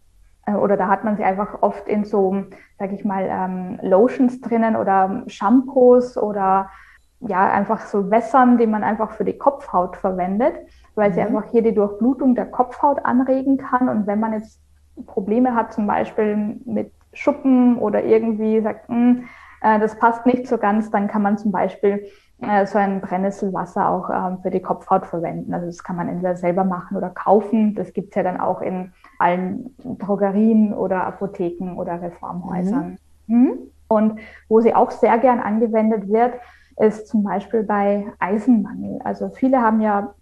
[0.46, 2.44] Äh, oder da hat man sie einfach oft in so,
[2.78, 6.70] sage ich mal, ähm, Lotions drinnen oder Shampoos oder
[7.20, 10.54] ja, einfach so Wässern, die man einfach für die Kopfhaut verwendet
[10.94, 11.14] weil mhm.
[11.14, 13.88] sie einfach hier die Durchblutung der Kopfhaut anregen kann.
[13.88, 14.60] Und wenn man jetzt
[15.06, 19.24] Probleme hat, zum Beispiel mit Schuppen oder irgendwie sagt, hm,
[19.60, 22.06] äh, das passt nicht so ganz, dann kann man zum Beispiel
[22.40, 25.54] äh, so ein Brennnesselwasser auch äh, für die Kopfhaut verwenden.
[25.54, 27.74] Also das kann man entweder selber machen oder kaufen.
[27.74, 32.98] Das gibt's ja dann auch in allen Drogerien oder Apotheken oder Reformhäusern.
[33.26, 33.36] Mhm.
[33.36, 33.58] Mhm.
[33.86, 36.34] Und wo sie auch sehr gern angewendet wird,
[36.76, 39.00] ist zum Beispiel bei Eisenmangel.
[39.04, 40.14] Also viele haben ja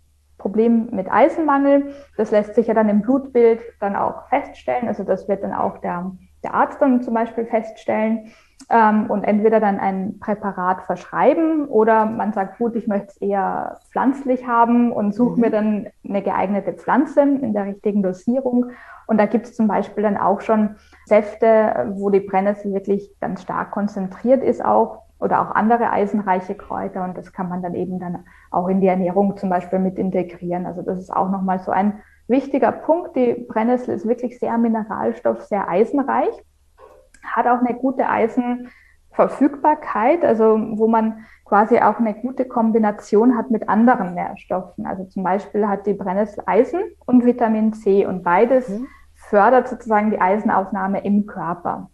[0.42, 1.94] Problem mit Eisenmangel.
[2.16, 4.88] Das lässt sich ja dann im Blutbild dann auch feststellen.
[4.88, 6.10] Also das wird dann auch der,
[6.42, 8.32] der Arzt dann zum Beispiel feststellen
[8.68, 13.78] ähm, und entweder dann ein Präparat verschreiben oder man sagt, gut, ich möchte es eher
[13.90, 15.40] pflanzlich haben und suche mhm.
[15.40, 18.70] mir dann eine geeignete Pflanze in der richtigen Dosierung.
[19.06, 20.76] Und da gibt es zum Beispiel dann auch schon
[21.06, 27.04] Säfte, wo die Brennnessel wirklich ganz stark konzentriert ist auch oder auch andere eisenreiche Kräuter
[27.04, 30.66] und das kann man dann eben dann auch in die Ernährung zum Beispiel mit integrieren.
[30.66, 33.14] Also das ist auch nochmal so ein wichtiger Punkt.
[33.16, 36.34] Die Brennnessel ist wirklich sehr mineralstoff, sehr eisenreich,
[37.22, 38.68] hat auch eine gute Eisen
[39.12, 44.86] Verfügbarkeit, also wo man quasi auch eine gute Kombination hat mit anderen Nährstoffen.
[44.86, 48.86] Also zum Beispiel hat die Brennnessel Eisen und Vitamin C und beides mhm.
[49.14, 51.90] fördert sozusagen die Eisenaufnahme im Körper.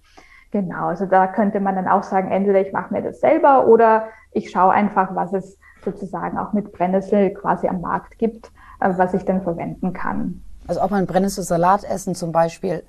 [0.51, 4.09] Genau, also da könnte man dann auch sagen, entweder ich mache mir das selber oder
[4.33, 9.15] ich schaue einfach, was es sozusagen auch mit Brennnessel quasi am Markt gibt, äh, was
[9.15, 10.43] ich dann verwenden kann.
[10.67, 12.83] Also auch mal einen Brennnesselsalat essen zum Beispiel.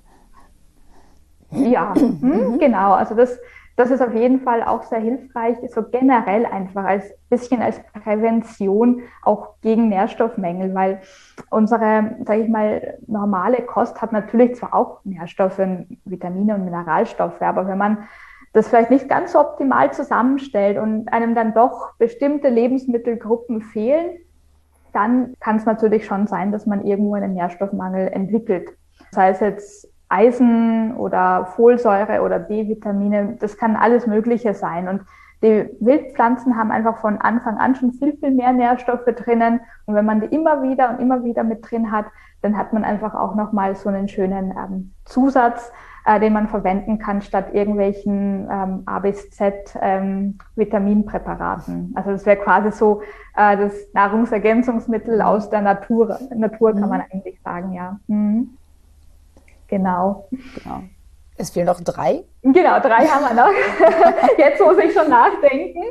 [1.51, 2.59] Ja, mhm.
[2.59, 2.93] genau.
[2.93, 3.37] Also das
[3.79, 9.03] das ist auf jeden Fall auch sehr hilfreich, so generell einfach als bisschen als Prävention
[9.23, 10.99] auch gegen Nährstoffmängel, weil
[11.49, 15.61] unsere, sage ich mal, normale Kost hat natürlich zwar auch Nährstoffe,
[16.03, 17.99] Vitamine und Mineralstoffe, aber wenn man
[18.51, 24.17] das vielleicht nicht ganz so optimal zusammenstellt und einem dann doch bestimmte Lebensmittelgruppen fehlen,
[24.91, 28.71] dann kann es natürlich schon sein, dass man irgendwo einen Nährstoffmangel entwickelt.
[29.11, 34.87] Sei es jetzt Eisen oder Folsäure oder B-Vitamine, das kann alles Mögliche sein.
[34.87, 35.01] Und
[35.41, 39.61] die Wildpflanzen haben einfach von Anfang an schon viel, viel mehr Nährstoffe drinnen.
[39.85, 42.05] Und wenn man die immer wieder und immer wieder mit drin hat,
[42.41, 45.71] dann hat man einfach auch nochmal so einen schönen ähm, Zusatz,
[46.05, 51.93] äh, den man verwenden kann, statt irgendwelchen ähm, A bis Z ähm, Vitaminpräparaten.
[51.95, 53.01] Also das wäre quasi so
[53.35, 56.17] äh, das Nahrungsergänzungsmittel aus der Natur.
[56.35, 56.89] Natur kann mhm.
[56.89, 57.99] man eigentlich sagen, ja.
[58.07, 58.57] Mhm.
[59.69, 60.27] Genau.
[60.55, 60.81] genau.
[61.37, 62.25] Es fehlen noch drei.
[62.41, 63.51] Genau, drei haben wir noch.
[64.37, 65.83] Jetzt muss ich schon nachdenken.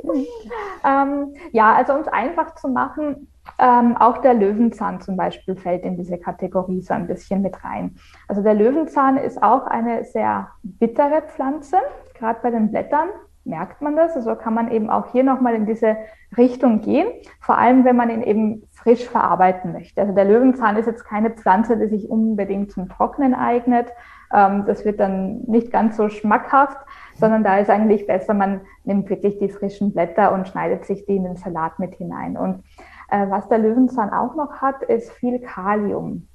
[0.84, 5.84] Ähm, ja, also um es einfach zu machen, ähm, auch der Löwenzahn zum Beispiel fällt
[5.84, 7.96] in diese Kategorie so ein bisschen mit rein.
[8.28, 11.78] Also der Löwenzahn ist auch eine sehr bittere Pflanze,
[12.14, 13.08] gerade bei den Blättern
[13.44, 14.14] merkt man das.
[14.14, 15.96] Also kann man eben auch hier nochmal in diese
[16.36, 17.08] Richtung gehen,
[17.40, 20.00] vor allem wenn man ihn eben frisch verarbeiten möchte.
[20.00, 23.88] Also der Löwenzahn ist jetzt keine Pflanze, die sich unbedingt zum Trocknen eignet.
[24.32, 26.78] Ähm, das wird dann nicht ganz so schmackhaft,
[27.14, 31.16] sondern da ist eigentlich besser, man nimmt wirklich die frischen Blätter und schneidet sich die
[31.16, 32.36] in den Salat mit hinein.
[32.36, 32.62] Und
[33.10, 36.28] äh, was der Löwenzahn auch noch hat, ist viel Kalium.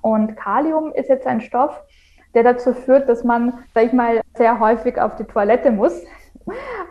[0.00, 1.82] Und Kalium ist jetzt ein Stoff,
[2.34, 6.02] der dazu führt, dass man, sag ich mal, sehr häufig auf die Toilette muss.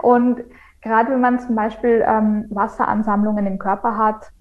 [0.03, 0.43] Und
[0.81, 4.31] gerade wenn man zum Beispiel ähm, Wasseransammlungen im Körper hat,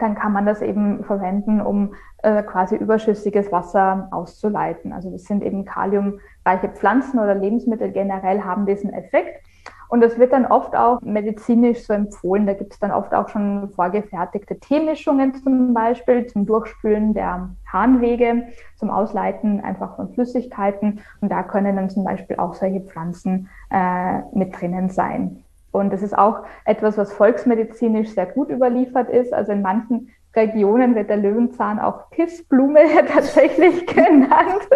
[0.00, 4.92] dann kann man das eben verwenden, um äh, quasi überschüssiges Wasser auszuleiten.
[4.92, 9.44] Also das sind eben kaliumreiche Pflanzen oder Lebensmittel generell haben diesen Effekt.
[9.90, 12.46] Und das wird dann oft auch medizinisch so empfohlen.
[12.46, 18.44] Da gibt es dann oft auch schon vorgefertigte Teemischungen zum Beispiel zum Durchspülen der Harnwege,
[18.76, 21.00] zum Ausleiten einfach von Flüssigkeiten.
[21.20, 25.42] Und da können dann zum Beispiel auch solche Pflanzen äh, mit drinnen sein.
[25.72, 29.32] Und das ist auch etwas, was volksmedizinisch sehr gut überliefert ist.
[29.32, 32.80] Also in manchen Regionen wird der Löwenzahn auch Pissblume
[33.12, 34.68] tatsächlich genannt,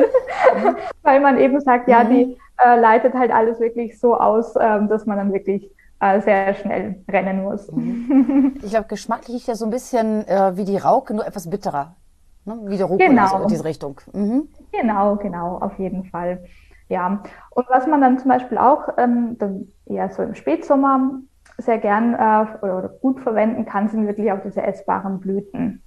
[1.02, 4.88] weil man eben sagt, ja, die mhm äh, leitet halt alles wirklich so aus, ähm,
[4.88, 5.70] dass man dann wirklich
[6.00, 7.70] äh, sehr schnell rennen muss.
[7.70, 8.56] Mhm.
[8.62, 11.96] Ich glaube, geschmacklich ist ja so ein bisschen äh, wie die Rauke, nur etwas bitterer.
[12.44, 12.58] Ne?
[12.66, 13.42] Wie der Rucola, genau.
[13.42, 14.00] in diese Richtung.
[14.12, 14.48] Mhm.
[14.72, 16.44] Genau, genau, auf jeden Fall.
[16.88, 19.38] Ja, und was man dann zum Beispiel auch ähm,
[19.86, 21.20] eher so im Spätsommer
[21.58, 25.82] sehr gern äh, oder, oder, gut verwenden kann, sind wirklich auch diese essbaren Blüten.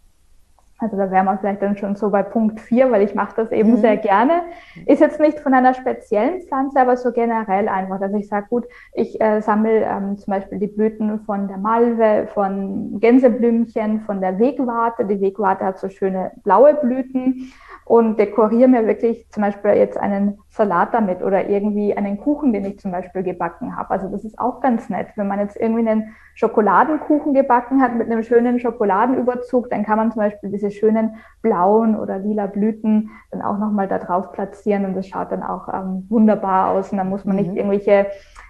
[0.80, 3.52] Also da wären wir vielleicht dann schon so bei Punkt 4, weil ich mache das
[3.52, 3.78] eben mhm.
[3.78, 4.44] sehr gerne.
[4.86, 8.66] Ist jetzt nicht von einer speziellen Pflanze, aber so generell einfach, dass ich sage, gut,
[8.94, 14.38] ich äh, sammle ähm, zum Beispiel die Blüten von der Malve, von Gänseblümchen, von der
[14.38, 15.06] Wegwarte.
[15.06, 17.52] Die Wegwarte hat so schöne blaue Blüten
[17.88, 22.66] und dekoriere mir wirklich zum Beispiel jetzt einen Salat damit oder irgendwie einen Kuchen, den
[22.66, 23.92] ich zum Beispiel gebacken habe.
[23.92, 25.08] Also das ist auch ganz nett.
[25.16, 30.12] Wenn man jetzt irgendwie einen Schokoladenkuchen gebacken hat mit einem schönen Schokoladenüberzug, dann kann man
[30.12, 34.94] zum Beispiel diese schönen blauen oder lila Blüten dann auch nochmal da drauf platzieren und
[34.94, 37.42] das schaut dann auch ähm, wunderbar aus und dann muss man mhm.
[37.44, 38.08] nicht irgendwelche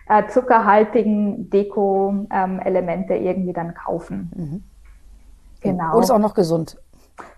[0.10, 4.32] äh, zuckerhaltigen Deko-Elemente ähm, irgendwie dann kaufen.
[4.36, 4.64] Mhm.
[5.62, 5.96] Genau.
[5.96, 6.78] Und ist auch noch gesund.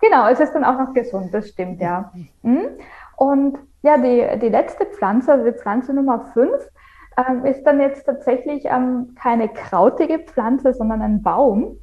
[0.02, 2.12] Genau, es ist dann auch noch gesund, das stimmt, ja.
[2.42, 2.68] Mhm.
[3.16, 6.54] Und ja, die, die letzte Pflanze, also die Pflanze Nummer 5,
[7.18, 11.78] ähm, ist dann jetzt tatsächlich ähm, keine krautige Pflanze, sondern ein Baum.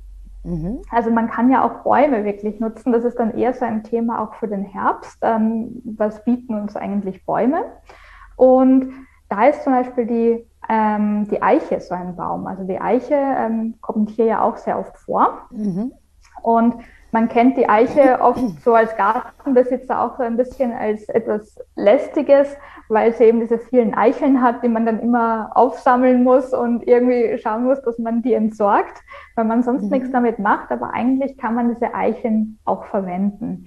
[0.45, 0.83] Mhm.
[0.91, 2.93] Also man kann ja auch Bäume wirklich nutzen.
[2.93, 5.19] Das ist dann eher so ein Thema auch für den Herbst.
[5.23, 7.65] Ähm, was bieten uns eigentlich Bäume?
[8.37, 8.93] Und
[9.29, 12.47] da ist zum Beispiel die, ähm, die Eiche so ein Baum.
[12.47, 15.47] Also die Eiche ähm, kommt hier ja auch sehr oft vor.
[15.51, 15.93] Mhm.
[16.43, 16.77] Und
[17.17, 22.55] man kennt die Eiche oft so als Gartenbesitzer auch so ein bisschen als etwas Lästiges,
[22.91, 27.39] weil sie eben diese vielen Eicheln hat, die man dann immer aufsammeln muss und irgendwie
[27.39, 29.01] schauen muss, dass man die entsorgt,
[29.35, 29.93] weil man sonst mhm.
[29.93, 30.71] nichts damit macht.
[30.71, 33.67] Aber eigentlich kann man diese Eicheln auch verwenden.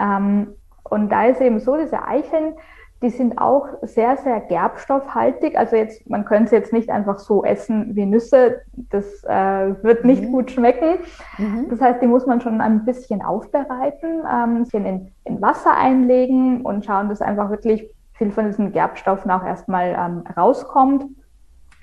[0.00, 2.54] Ähm, und da ist eben so, diese Eicheln,
[3.02, 5.56] Die sind auch sehr, sehr gerbstoffhaltig.
[5.56, 8.62] Also jetzt, man könnte sie jetzt nicht einfach so essen wie Nüsse.
[8.74, 10.32] Das äh, wird nicht mhm.
[10.32, 10.98] gut schmecken.
[11.36, 11.68] Mhm.
[11.68, 16.86] Das heißt, die muss man schon ein bisschen aufbereiten, ähm, in, in Wasser einlegen und
[16.86, 21.04] schauen, dass einfach wirklich viel von diesen Gerbstoffen auch erstmal ähm, rauskommt,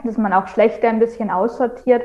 [0.03, 2.03] dass man auch schlechte ein bisschen aussortiert.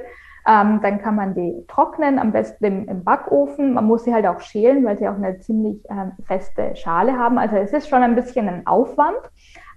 [0.49, 3.75] Ähm, dann kann man die trocknen, am besten im, im, Backofen.
[3.75, 7.37] Man muss sie halt auch schälen, weil sie auch eine ziemlich ähm, feste Schale haben.
[7.37, 9.19] Also es ist schon ein bisschen ein Aufwand,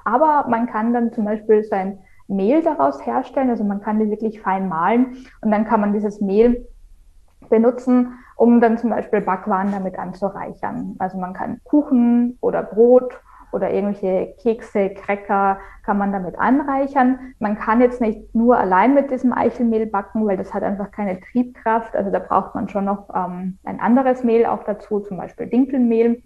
[0.06, 2.00] aber man kann dann zum Beispiel so ein
[2.30, 3.50] Mehl daraus herstellen.
[3.50, 6.66] Also man kann die wirklich fein mahlen und dann kann man dieses Mehl
[7.50, 10.96] benutzen, um dann zum Beispiel Backwaren damit anzureichern.
[11.00, 13.20] Also man kann Kuchen oder Brot
[13.52, 17.34] oder irgendwelche Kekse, Cracker kann man damit anreichern.
[17.40, 21.20] Man kann jetzt nicht nur allein mit diesem Eichelmehl backen, weil das hat einfach keine
[21.20, 21.96] Triebkraft.
[21.96, 26.22] Also da braucht man schon noch ähm, ein anderes Mehl auch dazu, zum Beispiel Dinkelmehl.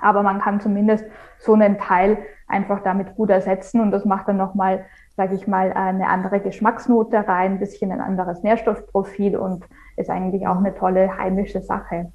[0.00, 1.04] Aber man kann zumindest
[1.38, 4.84] so einen Teil einfach damit gut ersetzen und das macht dann nochmal,
[5.16, 9.64] sage ich mal, eine andere Geschmacksnote rein, ein bisschen ein anderes Nährstoffprofil und
[9.96, 12.12] ist eigentlich auch eine tolle heimische Sache.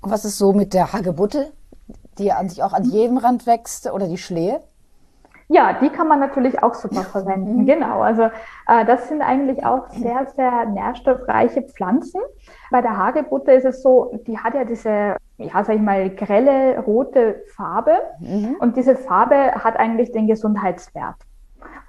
[0.00, 1.52] Was ist so mit der Hagebutte?
[2.18, 4.60] Die an sich auch an jedem Rand wächst oder die Schlehe?
[5.48, 7.58] Ja, die kann man natürlich auch super verwenden.
[7.58, 7.66] Mhm.
[7.66, 8.00] Genau.
[8.00, 8.24] Also
[8.66, 12.20] äh, das sind eigentlich auch sehr, sehr nährstoffreiche Pflanzen.
[12.70, 16.80] Bei der Hagebutte ist es so, die hat ja diese, ja, sag ich mal, grelle
[16.80, 17.96] rote Farbe.
[18.18, 18.56] Mhm.
[18.58, 21.16] Und diese Farbe hat eigentlich den Gesundheitswert.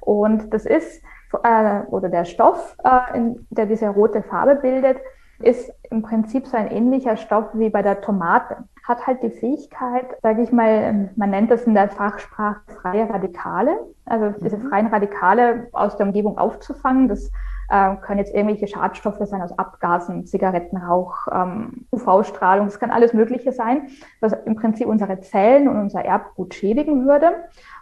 [0.01, 1.01] Und das ist,
[1.43, 4.97] äh, oder der Stoff, äh, in, der diese rote Farbe bildet,
[5.39, 8.57] ist im Prinzip so ein ähnlicher Stoff wie bei der Tomate.
[8.88, 13.79] Hat halt die Fähigkeit, sage ich mal, man nennt das in der Fachsprache freie Radikale,
[14.05, 14.69] also diese mhm.
[14.69, 17.07] freien Radikale aus der Umgebung aufzufangen.
[17.07, 17.29] Das
[17.69, 23.51] äh, können jetzt irgendwelche Schadstoffe sein aus Abgasen, Zigarettenrauch, ähm, UV-Strahlung, das kann alles Mögliche
[23.51, 23.89] sein,
[24.21, 27.31] was im Prinzip unsere Zellen und unser Erbgut schädigen würde.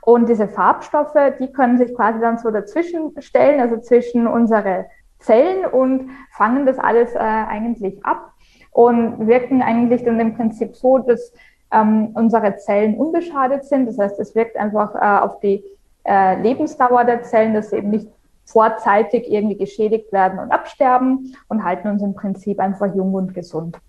[0.02, 4.86] Und diese Farbstoffe, die können sich quasi dann so dazwischen stellen, also zwischen unsere
[5.26, 8.32] Zellen und fangen das alles äh, eigentlich ab
[8.72, 11.34] und wirken eigentlich dann im Prinzip so, dass
[11.72, 13.88] ähm, unsere Zellen unbeschadet sind.
[13.88, 15.64] Das heißt, es wirkt einfach äh, auf die
[16.06, 18.08] äh, Lebensdauer der Zellen, dass sie eben nicht
[18.46, 23.80] vorzeitig irgendwie geschädigt werden und absterben und halten uns im Prinzip einfach jung und gesund.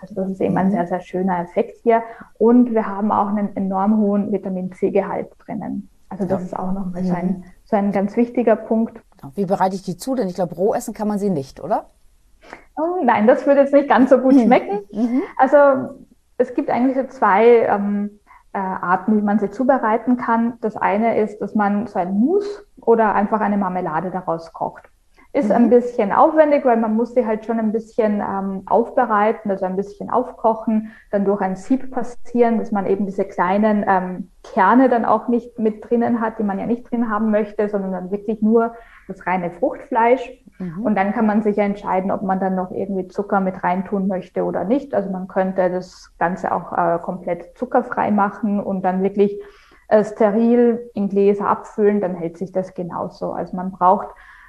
[0.00, 2.02] Also das ist eben ein sehr, sehr schöner Effekt hier.
[2.38, 5.88] Und wir haben auch einen enorm hohen Vitamin C-Gehalt drinnen.
[6.10, 6.46] Also das ja.
[6.46, 9.00] ist auch nochmal so ein, so ein ganz wichtiger Punkt.
[9.34, 10.14] Wie bereite ich die zu?
[10.14, 11.86] Denn ich glaube, roh essen kann man sie nicht, oder?
[12.76, 14.42] Oh, nein, das würde jetzt nicht ganz so gut hm.
[14.42, 14.80] schmecken.
[14.92, 15.22] Mhm.
[15.36, 15.58] Also
[16.38, 18.20] es gibt eigentlich so zwei ähm,
[18.52, 20.54] äh, Arten, wie man sie zubereiten kann.
[20.60, 24.84] Das eine ist, dass man so ein Mousse oder einfach eine Marmelade daraus kocht.
[25.32, 25.54] Ist mhm.
[25.54, 29.76] ein bisschen aufwendig, weil man muss sie halt schon ein bisschen ähm, aufbereiten, also ein
[29.76, 35.04] bisschen aufkochen, dann durch ein Sieb passieren, dass man eben diese kleinen ähm, Kerne dann
[35.04, 38.40] auch nicht mit drinnen hat, die man ja nicht drin haben möchte, sondern dann wirklich
[38.40, 38.74] nur
[39.08, 40.30] das reine Fruchtfleisch.
[40.58, 40.82] Mhm.
[40.82, 44.44] Und dann kann man sich entscheiden, ob man dann noch irgendwie Zucker mit reintun möchte
[44.44, 44.94] oder nicht.
[44.94, 49.40] Also man könnte das Ganze auch äh, komplett zuckerfrei machen und dann wirklich
[49.88, 53.32] äh, steril in Gläser abfüllen, dann hält sich das genauso.
[53.32, 54.08] Also man braucht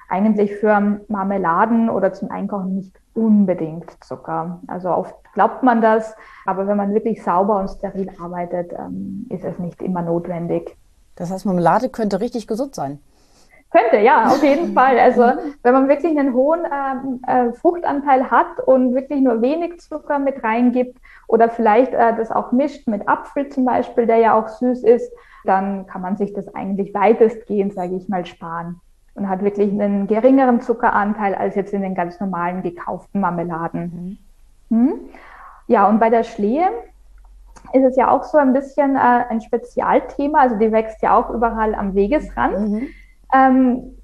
[0.09, 4.61] eigentlich für Marmeladen oder zum Einkochen nicht unbedingt Zucker.
[4.67, 9.43] Also oft glaubt man das, aber wenn man wirklich sauber und steril arbeitet, ähm, ist
[9.43, 10.77] es nicht immer notwendig.
[11.15, 12.99] Das heißt, Marmelade könnte richtig gesund sein.
[13.69, 14.97] Könnte, ja, auf jeden Fall.
[14.97, 15.23] Also
[15.61, 20.43] wenn man wirklich einen hohen ähm, äh, Fruchtanteil hat und wirklich nur wenig Zucker mit
[20.43, 20.97] reingibt
[21.27, 25.11] oder vielleicht äh, das auch mischt mit Apfel zum Beispiel, der ja auch süß ist,
[25.43, 28.79] dann kann man sich das eigentlich weitestgehend, sage ich mal, sparen
[29.15, 34.19] und hat wirklich einen geringeren Zuckeranteil als jetzt in den ganz normalen gekauften Marmeladen.
[34.69, 34.77] Mhm.
[34.77, 34.99] Hm?
[35.67, 36.67] Ja, und bei der Schlehe
[37.73, 40.39] ist es ja auch so ein bisschen äh, ein Spezialthema.
[40.39, 42.59] Also die wächst ja auch überall am Wegesrand.
[42.59, 42.87] Mhm.
[43.33, 43.97] Ähm,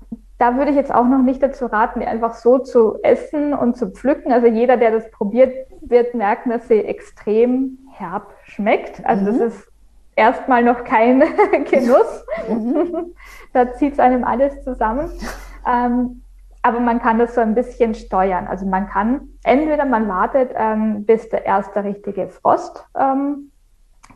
[0.43, 3.77] da würde ich jetzt auch noch nicht dazu raten, die einfach so zu essen und
[3.77, 4.33] zu pflücken.
[4.33, 9.05] Also jeder, der das probiert, wird merken, dass sie extrem herb schmeckt.
[9.05, 9.39] Also mhm.
[9.39, 9.71] das ist
[10.15, 11.19] erstmal noch kein
[11.71, 12.25] Genuss.
[12.49, 13.13] Mhm.
[13.53, 15.11] da zieht es einem alles zusammen.
[15.65, 16.23] Ähm,
[16.61, 18.47] aber man kann das so ein bisschen steuern.
[18.47, 23.51] Also man kann entweder man wartet, ähm, bis der erste richtige Frost ähm,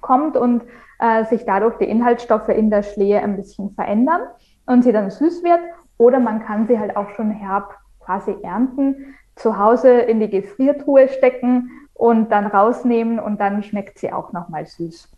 [0.02, 0.64] kommt und
[1.00, 4.22] äh, sich dadurch die Inhaltsstoffe in der Schlehe ein bisschen verändern
[4.68, 5.60] und sie dann süß wird.
[5.98, 11.10] Oder man kann sie halt auch schon herb quasi ernten, zu Hause in die Gefriertruhe
[11.10, 15.10] stecken und dann rausnehmen und dann schmeckt sie auch nochmal süß.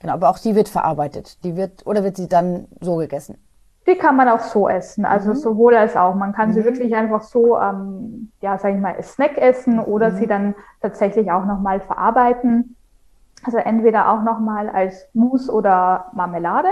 [0.00, 1.42] Genau, aber auch die wird verarbeitet.
[1.44, 3.38] Die wird, oder wird sie dann so gegessen?
[3.86, 5.36] Die kann man auch so essen, also mhm.
[5.36, 6.14] sowohl als auch.
[6.14, 6.54] Man kann mhm.
[6.54, 10.16] sie wirklich einfach so, ähm, ja, sag ich mal, als Snack essen oder mhm.
[10.16, 12.76] sie dann tatsächlich auch nochmal verarbeiten.
[13.44, 16.68] Also entweder auch nochmal als Mousse oder Marmelade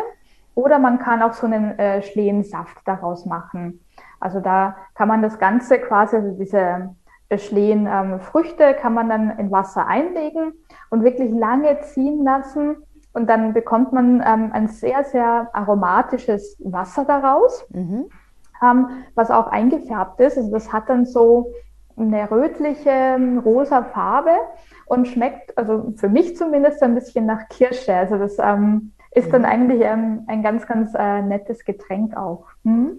[0.57, 3.85] oder man kann auch so einen äh, Schlehensaft daraus machen.
[4.19, 6.91] Also da kann man das Ganze quasi, also diese
[7.37, 10.55] Schlehen ähm, Früchte kann man dann in Wasser einlegen
[10.91, 12.77] und wirklich lange ziehen lassen.
[13.13, 18.07] Und dann bekommt man ähm, ein sehr, sehr aromatisches Wasser daraus, mhm.
[18.63, 20.39] ähm, was auch eingefärbt ist.
[20.39, 21.53] Also das hat dann so
[21.99, 24.37] eine rötliche, rosa Farbe
[24.87, 27.95] und schmeckt, also für mich zumindest, ein bisschen nach Kirsche.
[27.95, 29.49] Also das ähm, ist dann mhm.
[29.49, 32.45] eigentlich ähm, ein ganz, ganz äh, nettes Getränk auch.
[32.63, 32.99] Mhm.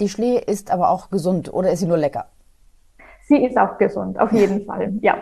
[0.00, 2.26] Die Schlee ist aber auch gesund oder ist sie nur lecker?
[3.28, 4.94] Sie ist auch gesund, auf jeden Fall.
[5.00, 5.16] Ja.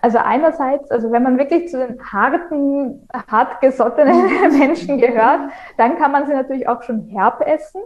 [0.00, 4.26] Also einerseits, also wenn man wirklich zu den harten, hartgesottenen
[4.58, 7.82] Menschen gehört, dann kann man sie natürlich auch schon herb essen.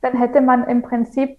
[0.00, 1.38] Dann hätte man im Prinzip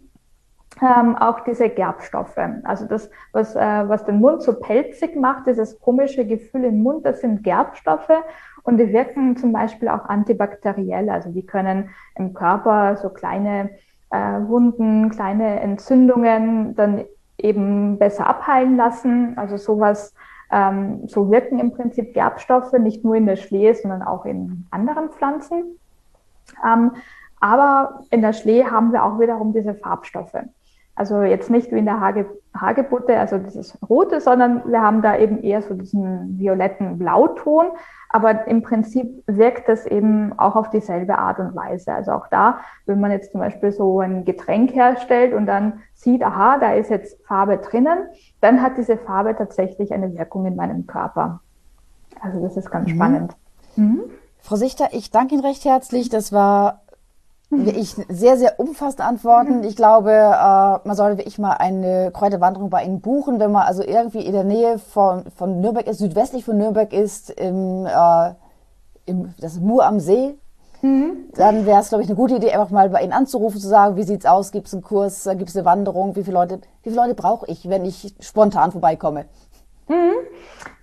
[0.82, 2.38] ähm, auch diese Gerbstoffe.
[2.64, 7.06] Also das, was, äh, was den Mund so pelzig macht, dieses komische Gefühl im Mund,
[7.06, 8.12] das sind Gerbstoffe
[8.68, 11.10] und die wirken zum Beispiel auch antibakteriell.
[11.10, 13.70] Also die können im Körper so kleine
[14.10, 17.06] äh, Wunden, kleine Entzündungen dann
[17.38, 19.38] eben besser abheilen lassen.
[19.38, 20.14] Also sowas,
[20.52, 25.12] ähm, so wirken im Prinzip Gerbstoffe nicht nur in der Schlee, sondern auch in anderen
[25.12, 25.80] Pflanzen.
[26.66, 26.92] Ähm,
[27.40, 30.36] aber in der Schlee haben wir auch wiederum diese Farbstoffe.
[30.98, 32.26] Also jetzt nicht wie in der Hage,
[32.60, 37.68] Hagebutte, also dieses Rote, sondern wir haben da eben eher so diesen violetten Blauton.
[38.10, 41.94] Aber im Prinzip wirkt das eben auch auf dieselbe Art und Weise.
[41.94, 46.24] Also auch da, wenn man jetzt zum Beispiel so ein Getränk herstellt und dann sieht,
[46.24, 48.00] aha, da ist jetzt Farbe drinnen,
[48.42, 51.42] dann hat diese Farbe tatsächlich eine Wirkung in meinem Körper.
[52.22, 52.96] Also das ist ganz mhm.
[52.96, 53.36] spannend.
[53.76, 54.02] Mhm.
[54.40, 56.10] Frau Sichter, ich danke Ihnen recht herzlich.
[56.10, 56.82] Das war
[57.50, 59.64] ich sehr, sehr umfassend antworten.
[59.64, 63.84] Ich glaube, äh, man sollte wirklich mal eine Kräuterwanderung bei Ihnen buchen, wenn man also
[63.84, 68.34] irgendwie in der Nähe von, von Nürnberg ist, südwestlich von Nürnberg ist, im, äh,
[69.06, 70.36] im das Mur am See.
[70.82, 71.30] Mhm.
[71.36, 73.96] Dann wäre es, glaube ich, eine gute Idee, einfach mal bei Ihnen anzurufen, zu sagen,
[73.96, 76.60] wie sieht's aus, gibt es einen Kurs, äh, gibt es eine Wanderung, wie viele Leute,
[76.84, 79.26] wie viele Leute brauche ich, wenn ich spontan vorbeikomme?
[79.88, 80.14] Mhm.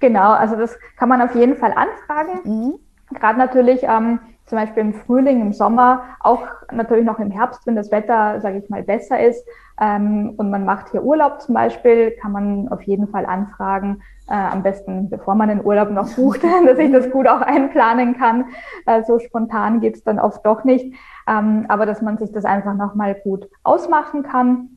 [0.01, 2.41] Genau, also das kann man auf jeden Fall anfragen.
[2.45, 2.79] Mhm.
[3.13, 7.77] Gerade natürlich ähm, zum Beispiel im Frühling, im Sommer, auch natürlich noch im Herbst, wenn
[7.77, 9.47] das Wetter, sage ich mal, besser ist
[9.81, 14.35] ähm, und man macht hier Urlaub zum Beispiel, kann man auf jeden Fall anfragen, äh,
[14.35, 18.47] am besten bevor man den Urlaub noch bucht, dass ich das gut auch einplanen kann.
[18.87, 20.95] Äh, so spontan geht's dann oft doch nicht,
[21.27, 24.77] ähm, aber dass man sich das einfach nochmal gut ausmachen kann.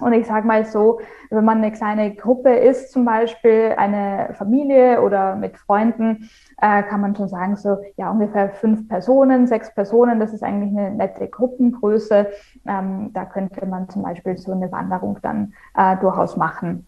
[0.00, 1.00] Und ich sage mal so,
[1.30, 6.28] wenn man eine kleine Gruppe ist, zum Beispiel eine Familie oder mit Freunden,
[6.60, 10.76] äh, kann man schon sagen, so ja ungefähr fünf Personen, sechs Personen, das ist eigentlich
[10.76, 12.28] eine nette Gruppengröße.
[12.66, 16.86] Ähm, da könnte man zum Beispiel so eine Wanderung dann äh, durchaus machen.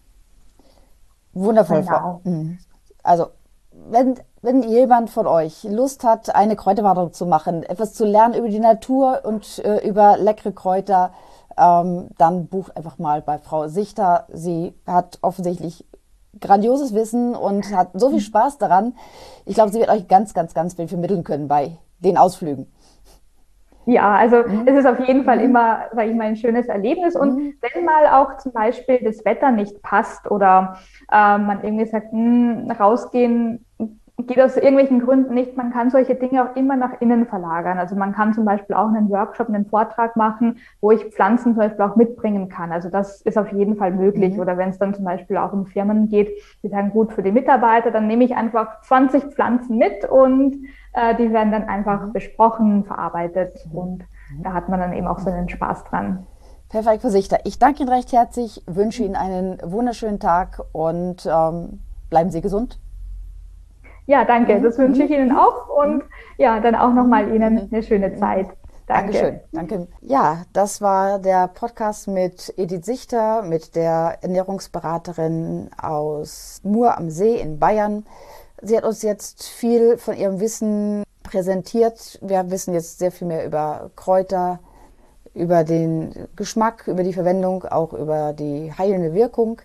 [1.33, 1.91] Wundervoll, genau.
[1.91, 2.21] Frau.
[2.23, 2.57] Mhm.
[3.03, 3.27] Also
[3.71, 8.49] wenn, wenn jemand von euch Lust hat, eine Kräuterwanderung zu machen, etwas zu lernen über
[8.49, 11.11] die Natur und äh, über leckere Kräuter,
[11.57, 14.25] ähm, dann bucht einfach mal bei Frau Sichter.
[14.31, 15.85] Sie hat offensichtlich
[16.41, 18.95] grandioses Wissen und hat so viel Spaß daran.
[19.45, 22.67] Ich glaube, sie wird euch ganz, ganz, ganz viel vermitteln können bei den Ausflügen.
[23.85, 24.67] Ja, also mhm.
[24.67, 25.45] es ist auf jeden Fall mhm.
[25.45, 27.15] immer, sage ich mal, ein schönes Erlebnis.
[27.15, 27.53] Und mhm.
[27.61, 30.77] wenn mal auch zum Beispiel das Wetter nicht passt oder
[31.11, 33.65] äh, man irgendwie sagt, mh, hm, rausgehen
[34.27, 35.55] geht aus irgendwelchen Gründen nicht.
[35.55, 37.77] Man kann solche Dinge auch immer nach innen verlagern.
[37.77, 41.55] Also man kann zum Beispiel auch einen Workshop, einen Vortrag machen, wo ich Pflanzen zum
[41.55, 42.71] Beispiel auch mitbringen kann.
[42.71, 44.35] Also das ist auf jeden Fall möglich.
[44.35, 44.39] Mhm.
[44.41, 46.29] Oder wenn es dann zum Beispiel auch um Firmen geht,
[46.63, 50.57] die sagen, gut für die Mitarbeiter, dann nehme ich einfach 20 Pflanzen mit und
[50.93, 52.13] äh, die werden dann einfach mhm.
[52.13, 53.77] besprochen, verarbeitet mhm.
[53.77, 54.03] und
[54.43, 56.25] da hat man dann eben auch so einen Spaß dran.
[56.69, 57.39] Perfekt, Versichter.
[57.45, 62.79] Ich danke Ihnen recht herzlich, wünsche Ihnen einen wunderschönen Tag und ähm, bleiben Sie gesund.
[64.09, 64.59] Ja, danke.
[64.59, 66.01] Das wünsche ich Ihnen auch und
[66.39, 68.47] ja, dann auch nochmal Ihnen eine schöne Zeit.
[68.87, 69.13] Danke.
[69.13, 69.39] Dankeschön.
[69.51, 69.87] Danke.
[70.01, 77.35] Ja, das war der Podcast mit Edith Sichter, mit der Ernährungsberaterin aus Mur am See
[77.35, 78.03] in Bayern.
[78.63, 82.17] Sie hat uns jetzt viel von ihrem Wissen präsentiert.
[82.23, 84.57] Wir wissen jetzt sehr viel mehr über Kräuter,
[85.35, 89.61] über den Geschmack, über die Verwendung, auch über die heilende Wirkung.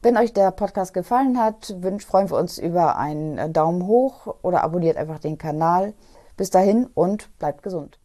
[0.00, 1.74] Wenn euch der Podcast gefallen hat,
[2.06, 5.92] freuen wir uns über einen äh, Daumen hoch oder abonniert einfach den Kanal.
[6.36, 7.98] Bis dahin und bleibt gesund.